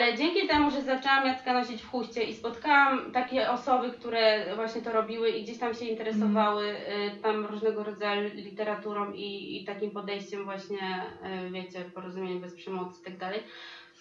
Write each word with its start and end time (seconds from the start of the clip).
Ale 0.00 0.14
dzięki 0.14 0.46
temu, 0.46 0.70
że 0.70 0.82
zaczęłam 0.82 1.26
Jacka 1.26 1.54
nosić 1.54 1.82
w 1.82 1.90
huście 1.90 2.24
i 2.24 2.34
spotkałam 2.34 3.12
takie 3.12 3.50
osoby, 3.50 3.90
które 3.90 4.52
właśnie 4.56 4.82
to 4.82 4.92
robiły 4.92 5.30
i 5.30 5.42
gdzieś 5.42 5.58
tam 5.58 5.74
się 5.74 5.84
interesowały 5.84 6.62
y, 6.64 7.22
tam 7.22 7.46
różnego 7.46 7.84
rodzaju 7.84 8.28
literaturą 8.34 9.12
i, 9.12 9.56
i 9.56 9.64
takim 9.64 9.92
podejściem 9.92 10.44
właśnie, 10.44 11.02
y, 11.48 11.50
wiecie, 11.50 11.84
porozumieniem 11.94 12.40
bez 12.40 12.54
przemocy 12.54 13.00
i 13.00 13.04
tak 13.04 13.16
dalej, 13.16 13.42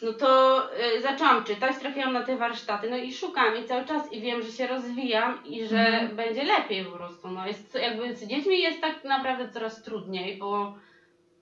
no 0.02 0.14
to 0.14 0.64
y, 0.98 1.02
zaczęłam 1.02 1.44
czytać, 1.44 1.78
trafiłam 1.78 2.14
na 2.14 2.24
te 2.24 2.38
warsztaty, 2.38 2.90
no 2.90 2.98
i 2.98 3.12
szukam 3.12 3.56
i 3.56 3.64
cały 3.64 3.84
czas 3.84 4.12
i 4.12 4.22
wiem, 4.22 4.42
że 4.42 4.52
się 4.52 4.68
rozwijam 4.68 5.44
i 5.44 5.66
że 5.66 5.80
Mhm. 5.80 6.16
będzie 6.16 6.44
lepiej 6.44 6.84
po 6.84 6.92
prostu. 6.92 7.30
No 7.30 7.48
jest 7.48 7.76
jakby 7.76 8.16
z 8.16 8.24
dziećmi 8.28 8.62
jest 8.62 8.82
tak 8.82 9.04
naprawdę 9.04 9.48
coraz 9.48 9.82
trudniej, 9.82 10.38
bo 10.38 10.74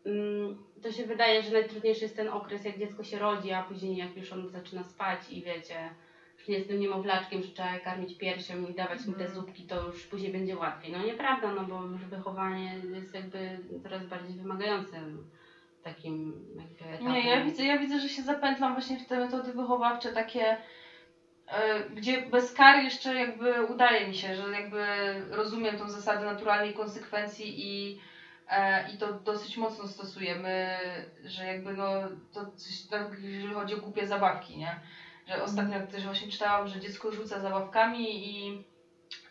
mm, 0.05 0.66
to 0.81 0.91
się 0.91 1.05
wydaje, 1.05 1.43
że 1.43 1.51
najtrudniejszy 1.51 2.03
jest 2.03 2.15
ten 2.15 2.29
okres, 2.29 2.65
jak 2.65 2.77
dziecko 2.79 3.03
się 3.03 3.19
rodzi, 3.19 3.51
a 3.51 3.63
później 3.63 3.97
jak 3.97 4.15
już 4.15 4.33
on 4.33 4.49
zaczyna 4.49 4.83
spać 4.83 5.29
i 5.29 5.41
wiecie, 5.43 5.89
już 6.37 6.47
nie 6.47 6.55
jest 6.55 6.67
tym 6.67 6.79
niemowlaczkiem, 6.79 7.43
że 7.43 7.51
trzeba 7.51 7.73
je 7.73 7.79
karmić 7.79 8.17
piersią 8.17 8.65
i 8.65 8.75
dawać 8.75 8.99
mu 9.05 9.13
te 9.13 9.23
Mhm. 9.23 9.35
zupki, 9.35 9.65
to 9.65 9.83
już 9.83 10.05
później 10.07 10.31
będzie 10.31 10.57
łatwiej. 10.57 10.91
No 10.91 11.01
nieprawda, 11.01 11.51
no 11.51 11.63
bo 11.63 11.83
już 11.83 12.05
wychowanie 12.05 12.75
jest 12.93 13.13
jakby 13.13 13.59
coraz 13.83 14.05
bardziej 14.05 14.35
wymagające 14.35 15.01
takim 15.83 16.33
jakby 16.59 16.85
etapem. 16.85 17.13
Nie, 17.13 17.29
ja 17.29 17.41
widzę, 17.41 17.63
ja 17.63 17.77
widzę, 17.77 17.99
że 17.99 18.09
się 18.09 18.21
zapętlam 18.23 18.73
właśnie 18.73 18.97
w 18.97 19.05
te 19.05 19.19
metody 19.19 19.53
wychowawcze 19.53 20.11
takie, 20.11 20.57
e, 21.47 21.83
gdzie 21.83 22.21
bez 22.21 22.51
kar 22.51 22.77
jeszcze 22.77 23.15
jakby 23.15 23.63
udaje 23.63 24.05
mi 24.05 24.13
się, 24.15 24.35
że 24.35 24.51
jakby 24.51 24.77
rozumiem 25.29 25.77
tą 25.77 25.89
zasadę 25.89 26.25
naturalnej 26.25 26.73
konsekwencji 26.73 27.53
i, 27.57 27.97
i 28.89 28.97
to 28.97 29.11
dosyć 29.13 29.57
mocno 29.57 29.87
stosujemy, 29.87 30.49
że 31.23 31.45
jakby 31.45 31.73
no 31.73 31.85
to 32.33 32.45
coś, 32.55 32.81
tak, 32.81 33.19
jeżeli 33.19 33.53
chodzi 33.53 33.75
o 33.75 33.77
głupie 33.77 34.05
zabawki, 34.05 34.57
nie? 34.57 34.79
Że 35.27 35.43
ostatnio 35.43 35.81
też 35.81 36.03
właśnie 36.03 36.27
czytałam, 36.27 36.67
że 36.67 36.79
dziecko 36.79 37.11
rzuca 37.11 37.39
zabawkami 37.39 38.25
i, 38.25 38.47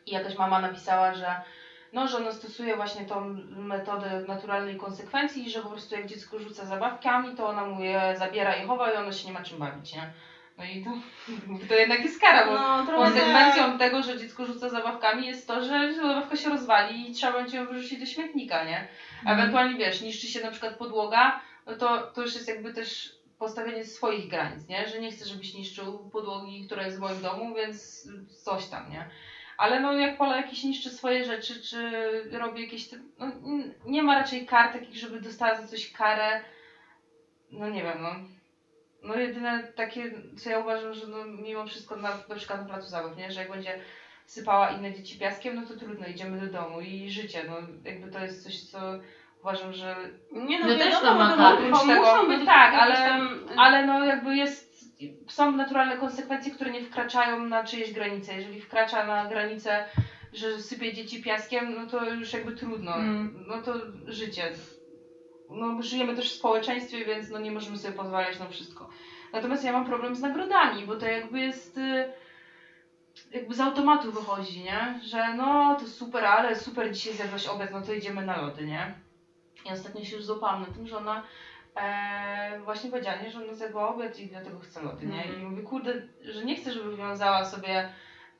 i 0.06 0.11
jakaś 0.11 0.37
mama 0.37 0.59
napisała, 0.59 1.14
że 1.14 1.37
no, 1.92 2.09
że 2.09 2.17
ona 2.17 2.31
stosuje 2.31 2.77
właśnie 2.77 3.05
tą 3.05 3.20
metodę 3.48 4.22
naturalnej 4.27 4.77
konsekwencji 4.77 5.44
i 5.44 5.50
że 5.50 5.62
po 5.62 5.70
prostu 5.70 5.94
jak 5.94 6.06
dziecko 6.06 6.39
rzuca 6.39 6.64
zabawkami, 6.64 7.34
to 7.34 7.48
ona 7.48 7.64
mu 7.64 7.81
je 7.81 8.14
zabiera 8.17 8.55
i 8.55 8.62
chowa 8.62 8.91
i 8.91 8.97
ono 8.97 9.12
się 9.12 9.27
nie 9.27 9.33
ma 9.33 9.42
czym 9.42 9.59
bawić, 9.59 9.92
nie? 9.92 10.06
No 10.59 10.65
i 10.65 10.85
to, 10.85 10.91
to 11.69 11.75
jednak 11.75 12.05
jest 12.05 12.21
kara, 12.21 12.47
bo 12.47 12.53
No, 12.53 12.87
konsekwencją 13.05 13.79
tego, 13.79 14.03
że 14.03 14.19
dziecko 14.19 14.47
rzuca 14.47 14.69
zabawkami 14.69 15.27
jest 15.27 15.47
to, 15.49 15.65
że 15.65 15.95
zabawka 15.95 16.37
się 16.37 16.49
rozwali 16.51 17.11
i 17.11 17.15
trzeba 17.15 17.33
będzie 17.33 17.57
ją 17.57 17.67
wyrzucić 17.67 18.01
do 18.01 18.07
śmietnika, 18.07 18.65
nie? 18.65 18.89
A 19.25 19.33
ewentualnie 19.33 19.79
wiesz, 19.79 20.01
niszczy 20.01 20.27
się 20.29 20.41
na 20.41 20.51
przykład 20.51 20.79
podłoga, 20.79 21.41
no 21.67 21.77
to, 21.77 22.11
to 22.15 22.23
już 22.23 22.34
jest 22.34 22.49
jakby 22.49 22.73
też 22.73 23.17
postawienie 23.39 23.84
swoich 23.84 24.29
granic, 24.29 24.69
nie? 24.69 24.89
Że 24.89 24.99
nie 24.99 25.11
chcę, 25.11 25.25
żebyś 25.25 25.55
niszczył 25.55 26.11
podłogi, 26.12 26.67
która 26.67 26.83
jest 26.84 26.99
w 26.99 27.01
moim 27.01 27.23
domu, 27.23 27.55
więc 27.55 28.09
coś 28.45 28.67
tam, 28.67 28.91
nie? 28.91 29.07
Ale 29.59 29.81
no 29.81 29.93
jak 29.93 30.19
Pola 30.19 30.37
jakieś 30.37 30.65
niszczy 30.65 30.91
swoje 30.91 31.25
rzeczy, 31.25 31.62
czy 31.62 31.81
robi 32.33 32.62
jakieś... 32.62 32.89
te- 32.89 32.97
No, 33.19 33.27
nie 33.87 34.03
ma 34.03 34.15
raczej 34.15 34.47
kar 34.47 34.73
takich, 34.73 34.97
żeby 34.97 35.21
dostała 35.21 35.55
za 35.55 35.67
coś 35.67 35.93
karę. 35.93 36.41
No 37.51 37.69
nie 37.69 37.83
wiem, 37.83 38.03
no. 38.03 38.09
No 39.07 39.15
jedyne 39.15 39.62
takie, 39.77 40.11
co 40.39 40.51
ja 40.51 40.59
uważam, 40.59 40.95
że 40.95 41.07
no 41.07 41.25
mimo 41.25 41.67
wszystko 41.67 41.97
na, 41.97 42.11
na 42.29 42.35
przykład 42.37 42.61
na 42.61 42.69
placu 42.75 42.89
zabaw, 42.89 43.17
nie? 43.17 43.33
Że 43.33 43.41
jak 43.41 43.51
będzie 43.51 43.79
sypała 44.27 44.71
inne 44.71 44.95
dzieci 44.95 45.19
piaskiem, 45.19 45.55
no 45.55 45.62
to 45.67 45.77
trudno, 45.77 46.07
idziemy 46.07 46.41
do 46.41 46.53
domu 46.62 46.81
i 46.81 47.11
życie, 47.11 47.45
no 47.49 47.57
jakby 47.84 48.11
to 48.11 48.19
jest 48.19 48.45
coś, 48.45 48.61
co 48.62 48.79
uważam, 49.41 49.73
że 49.73 49.97
Nie 50.33 50.61
No 50.61 50.67
też 50.67 50.79
wiadomo, 50.79 51.03
to 51.03 51.15
ma 51.15 51.37
no, 51.37 51.57
kary. 51.59 51.71
muszą 52.01 52.29
być 52.29 52.47
tak, 52.47 52.75
ale- 52.75 52.95
tam, 52.95 53.39
ale 53.56 53.87
no 53.87 54.05
jakby 54.05 54.37
jest, 54.37 54.84
są 55.28 55.53
naturalne 55.53 55.97
konsekwencje, 55.97 56.55
które 56.55 56.71
nie 56.71 56.81
wkraczają 56.84 57.45
na 57.45 57.65
czyjeś 57.65 57.93
granice. 57.93 58.34
Jeżeli 58.34 58.61
wkracza 58.61 59.06
na 59.06 59.28
granicę, 59.28 59.84
że 60.33 60.61
sypie 60.61 60.93
dzieci 60.93 61.22
piaskiem, 61.22 61.75
no 61.75 61.87
to 61.87 62.11
już 62.15 62.33
jakby 62.33 62.53
trudno. 62.53 62.95
Mm. 62.95 63.45
No 63.47 63.62
to 63.62 63.75
życie. 64.06 64.43
No 65.51 65.83
żyjemy 65.83 66.17
też 66.17 66.33
w 66.33 66.39
społeczeństwie, 66.39 67.05
więc 67.05 67.31
no 67.31 67.39
nie 67.39 67.51
możemy 67.51 67.77
sobie 67.77 67.95
pozwalać 67.95 68.39
na 68.39 68.49
wszystko. 68.49 68.89
Natomiast 69.33 69.65
ja 69.65 69.73
mam 69.73 69.87
problem 69.87 70.15
z 70.15 70.21
nagrodami, 70.21 70.87
bo 70.87 70.97
to 70.97 71.07
jakby 71.07 71.41
jest 71.41 71.77
y, 71.77 72.12
jakby 73.31 73.55
z 73.55 73.61
automatu 73.61 74.12
wychodzi, 74.12 74.62
nie? 74.62 75.01
Że 75.03 75.34
no 75.34 75.77
to 75.81 75.87
super, 75.87 76.25
ale 76.25 76.57
super 76.57 76.93
dzisiaj 76.93 77.15
zjadłaś 77.15 77.47
obiad, 77.47 77.73
no 77.73 77.83
to 77.83 77.93
idziemy 77.93 78.27
na 78.27 78.41
lody, 78.41 78.67
nie? 78.67 78.95
I 79.65 79.73
ostatnio 79.73 80.05
się 80.05 80.17
już 80.17 80.25
złapałam 80.25 80.61
na 80.61 80.67
tym, 80.67 80.87
że 80.87 80.97
ona 80.97 81.23
e, 81.77 82.61
właśnie 82.65 82.91
powiedziała, 82.91 83.17
nie, 83.23 83.31
że 83.31 83.39
ona 83.39 83.55
zjadła 83.55 83.95
obiad 83.95 84.19
i 84.19 84.28
dlatego 84.28 84.59
chce 84.59 84.83
lody, 84.83 85.07
nie? 85.07 85.23
Mhm. 85.23 85.41
I 85.41 85.45
mówię, 85.45 85.63
kurde, 85.63 86.03
że 86.21 86.45
nie 86.45 86.57
chcę, 86.57 86.73
żeby 86.73 86.97
wiązała 86.97 87.45
sobie 87.45 87.89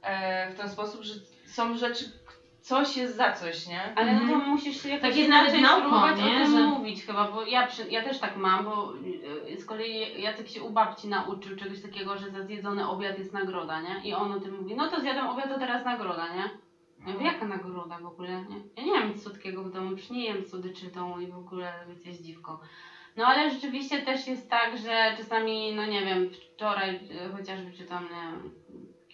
e, 0.03 0.51
w 0.51 0.57
ten 0.57 0.69
sposób, 0.69 1.03
że 1.03 1.15
są 1.47 1.77
rzeczy, 1.77 2.05
coś 2.67 2.97
jest 2.97 3.17
za 3.17 3.31
coś, 3.31 3.67
nie? 3.67 3.93
Ale 3.95 4.13
no 4.13 4.19
to 4.19 4.33
Mhm. 4.33 4.51
musisz 4.51 4.83
się 4.83 4.89
jakoś 4.89 5.03
Tak 5.09 5.17
jest 5.17 5.29
nawet 5.31 5.55
inaczej 5.55 5.63
nauką, 5.63 5.79
spróbować 5.87 6.17
nie? 6.17 6.25
o 6.37 6.45
tym 6.45 6.53
Że- 6.53 6.65
mówić 6.67 7.05
chyba, 7.05 7.25
bo 7.25 7.43
ja, 7.45 7.67
przy, 7.67 7.87
ja 7.89 8.03
też 8.03 8.19
tak 8.19 8.37
mam, 8.37 8.65
bo 8.65 8.93
y, 9.53 9.59
z 9.59 9.65
kolei 9.65 10.23
Jacek 10.23 10.49
się 10.49 10.63
u 10.63 10.71
babci 10.71 11.09
nauczył 11.09 11.57
czegoś 11.57 11.81
takiego, 11.81 12.17
że 12.17 12.31
za 12.31 12.43
zjedzony 12.43 12.87
obiad 12.87 13.19
jest 13.19 13.33
nagroda, 13.33 13.81
nie? 13.81 14.01
I 14.05 14.15
on 14.15 14.33
o 14.33 14.41
tym 14.41 14.55
mówi, 14.57 14.75
no 14.75 14.89
to 14.89 15.01
zjadłem 15.01 15.27
obiad, 15.27 15.49
to 15.49 15.59
teraz 15.59 15.85
nagroda, 15.85 16.29
nie? 16.35 16.51
Ja 17.07 17.13
mówię, 17.13 17.25
jaka 17.27 17.45
nagroda 17.47 17.99
w 17.99 18.07
ogóle, 18.07 18.45
nie? 18.49 18.57
Ja 18.77 18.83
nie 18.83 18.93
mam 18.93 19.09
nic 19.09 19.23
słodkiego 19.23 19.63
w 19.63 19.71
domu, 19.71 19.95
przecież 19.95 20.11
nie 20.11 20.25
jem 20.25 20.43
słodyczy 20.47 20.89
w 20.89 20.93
domu 20.93 21.21
i 21.21 21.27
w 21.27 21.37
ogóle 21.37 21.73
jest 22.05 22.23
dziwko. 22.23 22.61
No 23.17 23.27
ale 23.27 23.51
rzeczywiście 23.51 24.03
też 24.03 24.27
jest 24.27 24.51
tak, 24.51 24.77
że 24.79 25.15
czasami, 25.17 25.73
no 25.75 25.87
nie 25.87 26.05
wiem, 26.05 26.31
wczoraj 26.55 26.91
y, 26.95 27.33
chociażby 27.33 27.73
czy 27.73 27.85
tam, 27.85 28.05
nie 28.05 28.11
wiem, 28.11 28.51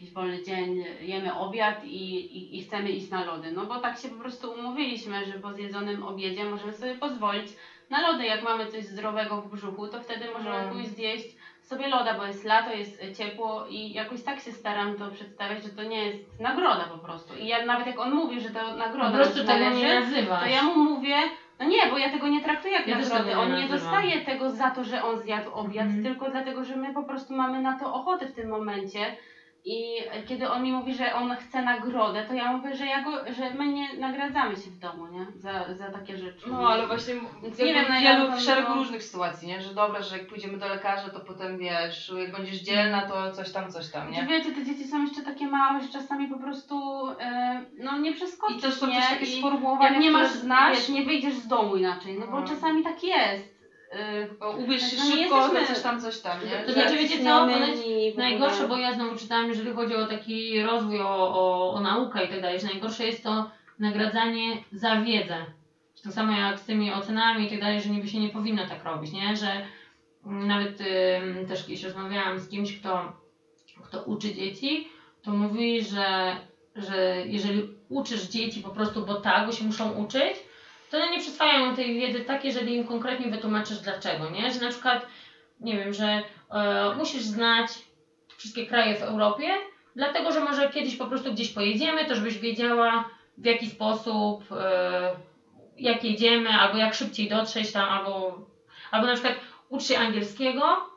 jakiś 0.03 0.15
wolny 0.15 0.43
dzień, 0.43 0.85
jemy 1.01 1.35
obiad 1.39 1.85
i, 1.85 2.15
i, 2.37 2.59
i 2.59 2.63
chcemy 2.63 2.91
iść 2.91 3.11
na 3.11 3.25
lody. 3.25 3.53
No 3.53 3.67
bo 3.67 3.81
tak 3.81 3.99
się 3.99 4.09
po 4.09 4.17
prostu 4.17 4.53
umówiliśmy, 4.53 5.25
że 5.25 5.33
po 5.33 5.53
zjedzonym 5.53 6.03
obiedzie 6.03 6.45
możemy 6.45 6.73
sobie 6.73 6.95
pozwolić 6.95 7.47
na 7.91 8.01
lody. 8.13 8.25
Jak 8.25 8.43
mamy 8.43 8.67
coś 8.67 8.85
zdrowego 8.85 9.43
w 9.43 9.51
brzuchu, 9.53 9.89
to 9.89 10.01
wtedy 10.01 10.25
możemy 10.39 10.67
No. 10.67 10.73
pójść 10.73 10.89
zjeść 10.91 11.27
sobie 11.63 11.89
loda, 11.89 12.15
bo 12.19 12.25
jest 12.27 12.45
lato, 12.45 12.73
jest 12.75 13.03
ciepło 13.19 13.67
i 13.71 13.93
jakoś 13.93 14.23
tak 14.23 14.41
się 14.41 14.53
staram 14.53 14.99
to 14.99 15.11
przedstawiać, 15.11 15.63
że 15.63 15.69
to 15.69 15.83
nie 15.83 16.05
jest 16.07 16.41
nagroda 16.41 16.85
po 16.85 16.99
prostu. 16.99 17.35
I 17.37 17.47
ja 17.47 17.67
nawet 17.67 17.87
jak 17.87 17.99
on 17.99 18.15
mówi, 18.15 18.41
że 18.41 18.51
to 18.51 18.77
nagroda 18.77 19.11
Po 19.11 19.17
prostu 19.17 19.39
tego 19.39 19.53
należy, 19.59 19.83
nie 19.87 20.01
nazywasz. 20.01 20.43
to 20.43 20.49
ja 20.49 20.63
mu 20.63 20.77
mówię, 20.85 21.17
no 21.61 21.67
nie, 21.69 21.87
bo 21.91 21.99
ja 21.99 22.11
tego 22.11 22.29
nie 22.29 22.41
traktuję 22.43 22.75
jak 22.75 22.87
Ja 22.89 22.99
nagrody. 22.99 23.37
On 23.39 23.55
nie 23.57 23.69
dostaje 23.69 24.21
tego 24.25 24.51
za 24.51 24.71
to, 24.71 24.85
że 24.85 25.05
on 25.05 25.19
zjadł 25.19 25.55
obiad, 25.55 25.87
Mhm. 25.87 26.05
tylko 26.05 26.31
dlatego, 26.31 26.65
że 26.65 26.77
my 26.77 26.95
po 26.95 27.03
prostu 27.03 27.35
mamy 27.35 27.61
na 27.61 27.79
to 27.79 27.95
ochotę 27.95 28.27
w 28.27 28.33
tym 28.35 28.49
momencie. 28.49 29.17
I 29.65 29.97
kiedy 30.29 30.51
on 30.51 30.63
mi 30.63 30.73
mówi, 30.73 30.95
że 30.95 31.15
on 31.15 31.37
chce 31.37 31.63
nagrodę, 31.63 32.25
to 32.29 32.35
ja 32.35 32.53
mówię, 32.53 32.75
że, 32.75 32.87
ja 32.87 33.03
go, 33.03 33.33
że 33.33 33.55
my 33.55 33.69
nie 33.69 33.95
nagradzamy 33.95 34.57
się 34.57 34.71
w 34.71 34.79
domu, 34.79 35.07
nie? 35.07 35.27
Za, 35.35 35.75
za 35.75 35.91
takie 35.91 36.17
rzeczy. 36.17 36.51
No 36.51 36.69
ale 36.69 36.87
właśnie 36.87 37.15
Więc 37.43 37.59
nie 37.59 37.65
nie 37.65 37.75
wiem, 37.75 37.85
wielu, 38.03 38.33
w 38.33 38.41
szeregu 38.41 38.75
różnych 38.75 39.03
sytuacji, 39.03 39.49
nie? 39.49 39.61
Że 39.61 39.75
dobra, 39.75 40.03
że 40.03 40.19
jak 40.19 40.27
pójdziemy 40.27 40.59
do 40.59 40.69
lekarza, 40.69 41.09
to 41.11 41.21
potem 41.21 41.59
wiesz, 41.59 42.13
jak 42.19 42.33
będziesz 42.33 42.57
dzielna, 42.61 43.09
to 43.09 43.33
coś 43.33 43.53
tam, 43.53 43.73
coś 43.73 43.91
tam, 43.91 44.07
Czy 44.07 44.13
nie? 44.13 44.27
wiecie, 44.27 44.53
te 44.53 44.65
dzieci 44.65 44.85
są 44.85 45.03
jeszcze 45.03 45.23
takie 45.23 45.47
małe, 45.47 45.83
że 45.83 45.89
czasami 45.89 46.29
po 46.29 46.39
prostu 46.39 47.07
e, 47.21 47.61
no 47.79 47.99
nie 47.99 48.13
przeskoczysz, 48.13 48.57
I 48.59 48.61
to 48.61 48.71
są 48.71 48.87
nie? 48.87 48.95
też 48.95 49.09
takie 49.11 49.25
I 49.25 49.39
sformułowania, 49.39 49.91
jak 49.91 50.01
nie 50.01 50.11
masz, 50.11 50.31
znasz, 50.31 50.77
wiesz, 50.77 50.89
nie 50.89 51.03
wyjdziesz 51.05 51.35
z 51.35 51.47
domu 51.47 51.77
inaczej, 51.77 52.19
no 52.19 52.27
bo 52.27 52.41
No. 52.41 52.47
czasami 52.47 52.83
tak 52.85 53.03
jest. 53.05 53.52
E, 53.93 54.29
o, 54.41 54.51
ubierz 54.51 54.91
się 54.91 54.97
No 54.97 55.05
szybko, 55.05 55.37
jesteśmy- 55.37 55.75
coś 55.75 55.83
tam, 55.83 56.01
coś 56.01 56.21
tam, 56.21 56.39
nie? 56.45 56.67
To 56.67 56.73
znaczy, 56.73 56.97
wiecie 56.99 57.19
co, 57.19 57.47
Najgorsze, 58.17 58.69
bo 58.69 58.77
ja 58.77 58.95
znowu 58.95 59.17
czytałam, 59.17 59.49
jeżeli 59.49 59.73
chodzi 59.73 59.95
o 59.95 60.07
taki 60.07 60.63
rozwój, 60.63 61.01
o, 61.01 61.35
o, 61.35 61.73
o 61.75 61.81
naukę 61.81 62.25
i 62.25 62.29
tak 62.29 62.41
dalej, 62.41 62.61
że 62.61 62.67
najgorsze 62.67 63.07
jest 63.07 63.23
to 63.23 63.51
nagradzanie 63.79 64.57
za 64.73 64.97
wiedzę. 64.97 65.37
To 66.05 66.13
samo 66.13 66.33
jak 66.33 66.59
z 66.59 66.65
tymi 66.65 66.93
ocenami 66.93 67.47
i 67.47 67.51
tak 67.51 67.61
dalej, 67.61 67.81
że 67.83 67.91
niby 67.91 68.09
się 68.09 68.21
nie 68.21 68.29
powinno 68.29 68.69
tak 68.69 68.85
robić, 68.85 69.13
nie? 69.13 69.37
Że 69.37 69.67
mm, 70.27 70.47
nawet 70.49 70.81
ym, 70.81 71.47
też 71.47 71.67
kiedyś 71.67 71.83
rozmawiałam 71.85 72.39
z 72.39 72.49
kimś, 72.49 72.79
kto, 72.81 73.13
kto 73.83 74.03
uczy 74.03 74.35
dzieci, 74.35 74.89
to 75.23 75.31
mówi, 75.31 75.83
że, 75.83 76.37
że 76.77 77.23
jeżeli 77.27 77.63
uczysz 77.89 78.23
dzieci 78.23 78.61
po 78.61 78.69
prostu, 78.69 79.07
bo 79.07 79.15
tak, 79.15 79.47
bo 79.47 79.53
się 79.53 79.65
muszą 79.65 79.93
uczyć, 79.93 80.37
to 80.93 80.99
one 80.99 81.11
nie 81.11 81.21
przyswajają 81.21 81.77
tej 81.77 81.95
wiedzy 81.95 82.21
tak, 82.21 82.45
jeżeli 82.45 82.77
im 82.77 82.87
konkretnie 82.87 83.31
wytłumaczysz 83.31 83.79
dlaczego, 83.79 84.31
nie? 84.31 84.53
Że 84.53 84.61
na 84.61 84.71
przykład, 84.71 85.07
nie 85.61 85.79
wiem, 85.79 85.95
że 85.95 86.23
e, 86.51 86.95
musisz 86.99 87.23
znać 87.23 87.69
wszystkie 88.37 88.67
kraje 88.67 88.97
w 88.97 89.03
Europie, 89.03 89.49
dlatego 89.97 90.33
że 90.33 90.41
może 90.41 90.71
kiedyś 90.71 90.97
po 90.97 91.07
prostu 91.07 91.33
gdzieś 91.33 91.49
pojedziemy, 91.49 92.05
to 92.05 92.15
żebyś 92.15 92.39
wiedziała 92.39 93.09
w 93.39 93.45
jaki 93.45 93.67
sposób, 93.67 94.45
e, 94.53 95.17
jak 95.79 96.05
jedziemy, 96.05 96.49
albo 96.49 96.79
jak 96.79 96.95
szybciej 96.95 97.29
dotrzeć 97.29 97.73
tam, 97.73 97.89
albo, 97.89 98.39
albo 98.91 99.07
na 99.07 99.15
przykład 99.15 99.35
ucz 99.69 99.83
się 99.83 99.99
angielskiego, 99.99 100.92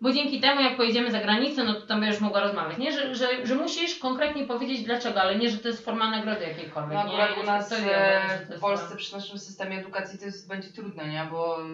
Bo 0.00 0.12
dzięki 0.12 0.40
temu, 0.40 0.60
jak 0.60 0.76
pojedziemy 0.76 1.10
za 1.10 1.20
granicę, 1.20 1.64
no 1.64 1.74
to 1.74 1.86
tam 1.86 2.00
będziesz 2.00 2.20
mogła 2.20 2.40
rozmawiać, 2.40 2.78
nie? 2.78 2.92
Że, 2.92 3.14
że, 3.14 3.46
że 3.46 3.54
musisz 3.54 3.98
konkretnie 3.98 4.44
powiedzieć 4.44 4.82
dlaczego, 4.82 5.20
ale 5.20 5.36
nie, 5.36 5.48
że 5.48 5.58
to 5.58 5.68
jest 5.68 5.84
forma 5.84 6.10
nagrody 6.10 6.44
jakiejkolwiek, 6.44 6.92
No 6.94 7.00
akurat 7.00 7.38
u 7.42 7.46
na 7.46 7.52
nas 7.52 7.68
to 7.68 7.76
e, 7.76 8.46
w 8.56 8.60
Polsce 8.60 8.96
przy 8.96 9.14
naszym 9.14 9.38
systemie 9.38 9.78
edukacji 9.78 10.18
to 10.18 10.24
jest, 10.24 10.48
będzie 10.48 10.68
trudne, 10.68 11.08
nie? 11.08 11.28
Bo 11.30 11.62
e, 11.62 11.66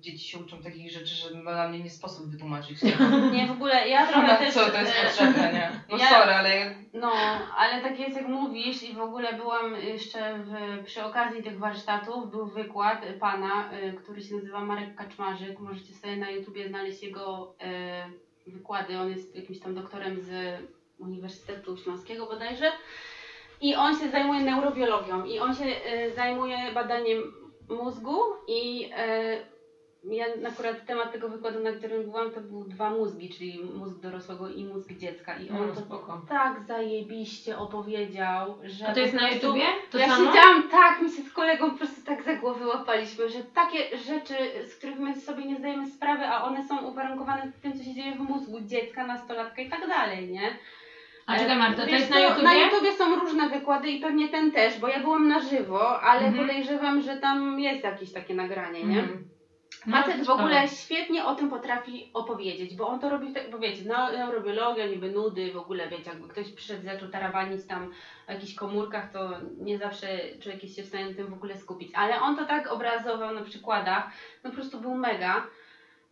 dzieci 0.00 0.28
się 0.28 0.38
uczą 0.38 0.62
takich 0.62 0.92
rzeczy, 0.92 1.14
że 1.14 1.30
dla 1.30 1.68
mnie 1.68 1.80
nie 1.80 1.90
sposób 1.90 2.30
wytłumaczyć. 2.30 2.82
Nie? 2.82 2.92
Nie, 3.38 3.46
w 3.46 3.50
ogóle 3.50 3.88
ja 3.88 4.06
trochę 4.08 4.26
Na 4.26 4.36
też... 4.36 4.54
co 4.54 4.70
to 4.70 4.78
jest 4.78 4.92
potrzebne, 5.04 5.52
nie? 5.52 5.70
No 5.88 5.96
Ja- 5.96 6.10
sorry, 6.10 6.32
ale 6.32 6.74
No, 6.92 7.12
ale 7.56 7.82
tak 7.82 7.98
jest 7.98 8.16
jak 8.16 8.26
mówisz 8.26 8.82
i 8.82 8.94
w 8.94 9.00
ogóle 9.00 9.32
byłam 9.32 9.76
jeszcze 9.76 10.38
w, 10.38 10.84
przy 10.84 11.04
okazji 11.04 11.42
tych 11.42 11.58
warsztatów, 11.58 12.30
był 12.30 12.46
wykład 12.46 13.04
pana, 13.20 13.72
y, 13.72 13.92
który 13.92 14.22
się 14.22 14.34
nazywa 14.34 14.60
Marek 14.60 14.94
Kaczmarzyk, 14.94 15.58
możecie 15.58 15.94
sobie 15.94 16.16
na 16.16 16.30
YouTubie 16.30 16.68
znaleźć 16.68 17.02
jego 17.02 17.54
y, 17.57 17.57
wykłady, 18.46 18.98
on 18.98 19.10
jest 19.10 19.36
jakimś 19.36 19.60
tam 19.60 19.74
doktorem 19.74 20.20
z 20.20 20.30
Uniwersytetu 20.98 21.76
Śląskiego 21.76 22.26
bodajże. 22.26 22.72
I 23.60 23.74
on 23.74 23.98
się 23.98 24.10
zajmuje 24.10 24.40
neurobiologią. 24.40 25.24
I 25.24 25.38
on 25.38 25.54
się 25.54 25.64
y, 25.64 26.12
zajmuje 26.14 26.72
badaniem 26.74 27.32
mózgu 27.68 28.20
i 28.48 28.84
y, 28.84 29.57
ja 30.12 30.26
akurat 30.48 30.86
temat 30.86 31.12
tego 31.12 31.28
wykładu, 31.28 31.60
na 31.60 31.72
którym 31.72 32.02
byłam, 32.02 32.30
to 32.30 32.40
był 32.40 32.64
dwa 32.64 32.90
mózgi, 32.90 33.30
czyli 33.38 33.60
mózg 33.74 34.00
dorosłego 34.00 34.48
i 34.48 34.64
mózg 34.64 34.92
dziecka 34.92 35.36
i 35.36 35.50
on 35.50 35.66
No, 35.68 35.74
to 35.74 35.80
spoko. 35.80 36.22
tak 36.28 36.60
zajebiście 36.66 37.58
opowiedział, 37.58 38.58
że 38.64 38.88
A 38.88 38.94
to 38.94 39.00
jest 39.00 39.14
na 39.14 39.30
YouTubie? 39.30 39.62
To 39.90 39.98
ja 39.98 40.08
samo? 40.08 40.26
siedziałam 40.32 40.68
tak, 40.70 41.00
my 41.02 41.08
się 41.08 41.22
z 41.22 41.32
kolegą 41.32 41.70
po 41.70 41.76
prostu 41.76 42.04
tak 42.04 42.22
za 42.22 42.34
głowy 42.34 42.66
łapaliśmy, 42.66 43.28
że 43.28 43.38
takie 43.54 43.96
rzeczy, 43.98 44.34
z 44.68 44.74
których 44.74 44.98
my 44.98 45.16
sobie 45.20 45.44
nie 45.44 45.56
zdajemy 45.56 45.90
sprawy, 45.90 46.26
a 46.26 46.42
one 46.44 46.64
są 46.68 46.82
uwarunkowane 46.86 47.52
tym, 47.62 47.78
co 47.78 47.84
się 47.84 47.94
dzieje 47.94 48.14
w 48.14 48.20
mózgu 48.20 48.60
dziecka, 48.60 49.06
nastolatka 49.06 49.62
i 49.62 49.70
tak 49.70 49.88
dalej, 49.88 50.28
nie? 50.30 50.50
A 51.26 51.38
czekaj 51.38 51.58
Marta, 51.58 51.84
to 51.84 51.90
jest 51.90 52.10
na 52.10 52.20
YouTubie? 52.20 52.42
Na 52.42 52.54
YouTubie 52.54 52.92
są 52.92 53.16
różne 53.16 53.48
wykłady 53.48 53.88
i 53.90 54.00
pewnie 54.00 54.28
ten 54.28 54.52
też, 54.52 54.78
bo 54.78 54.88
ja 54.88 55.00
byłam 55.00 55.28
na 55.28 55.40
żywo, 55.40 56.00
ale 56.00 56.26
Mhm. 56.26 56.46
podejrzewam, 56.46 57.00
że 57.02 57.16
tam 57.16 57.60
jest 57.60 57.82
jakieś 57.84 58.12
takie 58.12 58.34
nagranie, 58.34 58.84
nie? 58.84 58.98
Mhm. 59.00 59.28
No, 59.88 59.96
Facet 59.96 60.16
w 60.16 60.20
ciekawe. 60.20 60.42
ogóle 60.42 60.68
świetnie 60.68 61.24
o 61.24 61.34
tym 61.34 61.50
potrafi 61.50 62.10
opowiedzieć, 62.14 62.76
bo 62.76 62.88
on 62.88 63.00
to 63.00 63.08
robi, 63.10 63.32
tak, 63.32 63.50
bo 63.50 63.58
wiecie, 63.58 63.82
no, 63.86 64.12
neurobiologia, 64.12 64.86
niby 64.86 65.10
nudy, 65.10 65.52
w 65.52 65.56
ogóle 65.56 65.88
wiecie, 65.88 66.10
jakby 66.10 66.28
ktoś 66.28 66.52
przyszedł, 66.52 66.84
zaczął 66.84 67.08
tarawanić 67.08 67.66
tam 67.66 67.92
o 68.28 68.32
jakichś 68.32 68.54
komórkach, 68.54 69.12
to 69.12 69.30
nie 69.60 69.78
zawsze 69.78 70.06
człowiek 70.40 70.62
jest 70.62 70.76
się 70.76 70.82
w 70.82 70.86
stanie 70.86 71.06
na 71.08 71.14
tym 71.14 71.26
w 71.26 71.32
ogóle 71.32 71.56
skupić, 71.56 71.90
ale 71.94 72.20
on 72.20 72.36
to 72.36 72.44
tak 72.44 72.72
obrazował 72.72 73.34
na 73.34 73.42
przykładach, 73.42 74.10
no 74.44 74.50
po 74.50 74.56
prostu 74.56 74.80
był 74.80 74.94
mega. 74.94 75.46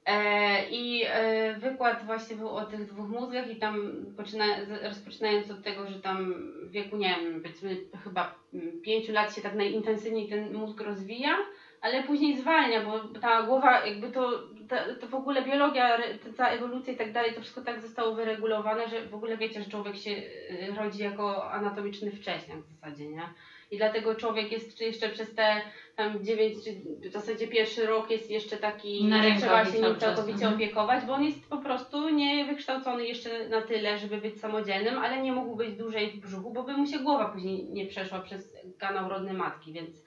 E, 0.07 0.69
I 0.71 1.05
e, 1.07 1.55
wykład 1.55 2.07
właśnie 2.07 2.37
był 2.37 2.49
o 2.49 2.65
tych 2.65 2.87
dwóch 2.87 3.09
mózgach 3.09 3.51
i 3.51 3.57
tam 3.57 3.93
poczyna, 4.17 4.45
rozpoczynając 4.83 5.51
od 5.51 5.63
tego, 5.63 5.87
że 5.87 6.01
tam 6.01 6.35
w 6.63 6.71
wieku, 6.71 6.97
nie 6.97 7.09
wiem, 7.09 7.43
powiedzmy 7.43 7.77
chyba 8.05 8.35
pięciu 8.83 9.13
lat 9.13 9.35
się 9.35 9.43
tak 9.43 9.55
najintensywniej 9.55 10.29
ten 10.29 10.53
mózg 10.53 10.81
rozwija, 10.81 11.37
ale 11.81 12.03
później 12.03 12.37
zwalnia, 12.37 12.85
bo 12.85 13.21
ta 13.21 13.43
głowa, 13.43 13.87
jakby 13.87 14.11
to, 14.11 14.43
ta, 14.69 14.95
to 15.01 15.07
w 15.07 15.15
ogóle 15.15 15.43
biologia, 15.43 15.99
ta 15.99 16.33
cała 16.37 16.49
ewolucja 16.49 16.93
i 16.93 16.97
tak 16.97 17.13
dalej, 17.13 17.35
to 17.35 17.41
wszystko 17.41 17.61
tak 17.61 17.81
zostało 17.81 18.15
wyregulowane, 18.15 18.89
że 18.89 19.09
w 19.09 19.15
ogóle 19.15 19.37
wiecie, 19.37 19.63
że 19.63 19.71
człowiek 19.71 19.97
się 19.97 20.11
y, 20.11 20.75
rodzi 20.77 21.03
jako 21.03 21.51
anatomiczny 21.51 22.11
wcześniak 22.11 22.59
w 22.59 22.73
zasadzie, 22.75 23.07
nie? 23.09 23.23
I 23.71 23.77
dlatego 23.77 24.15
człowiek 24.15 24.53
jest 24.53 24.81
jeszcze 24.81 25.09
przez 25.09 25.35
te 25.35 25.61
tam 25.97 26.25
9, 26.25 26.65
czy 26.65 26.71
w 27.09 27.13
zasadzie 27.13 27.49
pierwszy 27.49 27.87
rok 27.87 28.11
jest 28.11 28.31
jeszcze 28.31 28.57
taki, 28.57 29.05
Na 29.05 29.23
że 29.23 29.37
trzeba 29.39 29.65
się 29.65 29.81
nim 29.81 29.97
całkowicie 29.99 30.49
opiekować, 30.49 31.05
bo 31.05 31.13
on 31.13 31.25
jest 31.25 31.49
po 31.49 31.59
prostu 31.59 32.09
niewykształcony 32.09 33.07
jeszcze 33.07 33.49
na 33.49 33.63
tyle, 33.63 33.99
żeby 33.99 34.17
być 34.17 34.41
samodzielnym, 34.41 34.99
ale 34.99 35.23
nie 35.23 35.33
mógł 35.33 35.57
być 35.57 35.77
dłużej 35.77 36.11
w 36.11 36.21
brzuchu, 36.21 36.51
bo 36.51 36.63
by 36.63 36.73
mu 36.73 36.87
się 36.87 36.99
głowa 36.99 37.29
później 37.29 37.65
nie 37.65 37.87
przeszła 37.87 38.19
przez 38.21 38.57
kanał 38.79 39.09
rodny 39.09 39.33
matki, 39.33 39.73
więc 39.73 40.03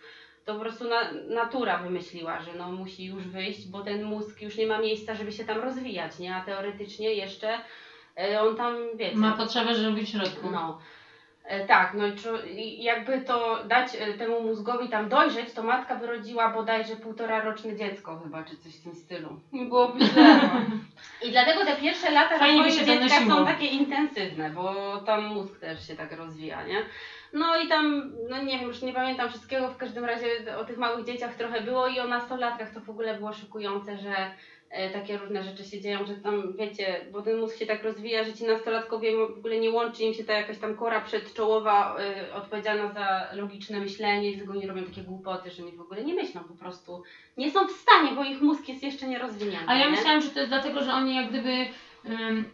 to 0.49 0.55
po 0.55 0.61
prostu 0.61 0.89
na, 0.89 1.11
natura 1.27 1.77
wymyśliła, 1.77 2.39
że 2.39 2.51
no 2.57 2.71
musi 2.71 3.05
już 3.05 3.27
wyjść, 3.27 3.67
bo 3.67 3.81
ten 3.81 4.03
mózg 4.03 4.41
już 4.41 4.57
nie 4.57 4.67
ma 4.67 4.77
miejsca, 4.79 5.15
żeby 5.15 5.31
się 5.31 5.45
tam 5.45 5.59
rozwijać, 5.59 6.19
nie? 6.19 6.35
A 6.35 6.41
teoretycznie 6.41 7.13
jeszcze 7.13 7.59
e, 8.17 8.41
on 8.41 8.55
tam, 8.55 8.75
wiecie... 8.95 9.17
Ma 9.17 9.31
potrzebę, 9.31 9.75
żeby 9.75 9.91
być 9.91 10.09
w 10.09 10.11
środku. 10.11 10.51
No. 10.51 10.79
E, 11.43 11.65
Tak, 11.67 11.93
no 11.93 12.03
i 12.55 12.83
jakby 12.83 13.21
to 13.21 13.63
dać 13.67 13.95
e, 13.99 14.13
temu 14.13 14.41
mózgowi 14.41 14.89
tam 14.89 15.09
dojrzeć, 15.09 15.53
to 15.53 15.63
matka 15.63 15.95
wyrodziła 15.95 16.49
bodajże 16.49 16.95
półtora 16.95 17.41
roczne 17.41 17.75
dziecko 17.75 18.19
chyba, 18.23 18.43
czy 18.43 18.57
coś 18.57 18.75
w 18.75 18.83
tym 18.83 18.95
stylu. 18.95 19.39
nie 19.53 19.65
byłoby 19.65 20.05
źle. 20.05 20.23
No. 20.23 20.61
I 21.27 21.31
dlatego 21.31 21.65
te 21.65 21.75
pierwsze 21.75 22.11
lata 22.11 22.39
Fajnie 22.39 22.71
dziecka 22.85 23.25
są 23.27 23.45
takie 23.45 23.65
intensywne, 23.65 24.49
bo 24.49 24.97
tam 25.05 25.25
mózg 25.25 25.59
też 25.59 25.87
się 25.87 25.95
tak 25.95 26.11
rozwija, 26.11 26.63
nie? 26.63 26.81
No 27.33 27.61
i 27.61 27.67
tam, 27.67 28.11
no 28.29 28.43
nie 28.43 28.59
wiem, 28.59 28.67
już 28.67 28.81
nie 28.81 28.93
pamiętam 28.93 29.29
wszystkiego, 29.29 29.69
w 29.69 29.77
każdym 29.77 30.05
razie 30.05 30.27
o 30.57 30.65
tych 30.65 30.77
małych 30.77 31.05
dzieciach 31.05 31.35
trochę 31.35 31.61
było 31.61 31.87
i 31.87 31.99
o 31.99 32.07
nastolatkach 32.07 32.73
to 32.73 32.79
w 32.79 32.89
ogóle 32.89 33.17
było 33.17 33.33
szokujące, 33.33 33.97
że 33.97 34.31
e, 34.69 34.89
takie 34.89 35.17
różne 35.17 35.43
rzeczy 35.43 35.63
się 35.63 35.81
dzieją, 35.81 36.05
że 36.05 36.15
tam 36.15 36.53
wiecie, 36.57 37.05
bo 37.11 37.21
ten 37.21 37.37
mózg 37.37 37.57
się 37.57 37.65
tak 37.65 37.83
rozwija, 37.83 38.23
że 38.23 38.33
ci 38.33 38.43
nastolatkowie 38.43 39.17
w 39.17 39.37
ogóle 39.37 39.59
nie 39.59 39.69
łączy 39.69 40.03
im 40.03 40.13
się 40.13 40.23
ta 40.23 40.33
jakaś 40.33 40.57
tam 40.57 40.75
kora 40.75 41.01
przedczołowa 41.01 41.95
e, 41.99 42.33
odpowiedzialna 42.33 42.91
za 42.91 43.27
logiczne 43.33 43.79
myślenie, 43.79 44.31
dlatego 44.31 44.53
oni 44.53 44.67
robią 44.67 44.83
takie 44.83 45.01
głupoty, 45.01 45.51
że 45.51 45.63
oni 45.63 45.71
w 45.71 45.81
ogóle 45.81 46.03
nie 46.03 46.13
myślą 46.13 46.43
po 46.43 46.53
prostu. 46.53 47.03
Nie 47.37 47.51
są 47.51 47.67
w 47.67 47.71
stanie, 47.71 48.11
bo 48.11 48.23
ich 48.23 48.41
mózg 48.41 48.69
jest 48.69 48.83
jeszcze 48.83 49.07
nierozwinięty. 49.07 49.65
A 49.67 49.75
ja 49.75 49.85
nie? 49.85 49.91
myślałam, 49.91 50.21
że 50.21 50.29
to 50.29 50.39
jest 50.39 50.51
dlatego, 50.51 50.83
że 50.83 50.93
oni 50.93 51.15
jak 51.15 51.29
gdyby, 51.29 51.65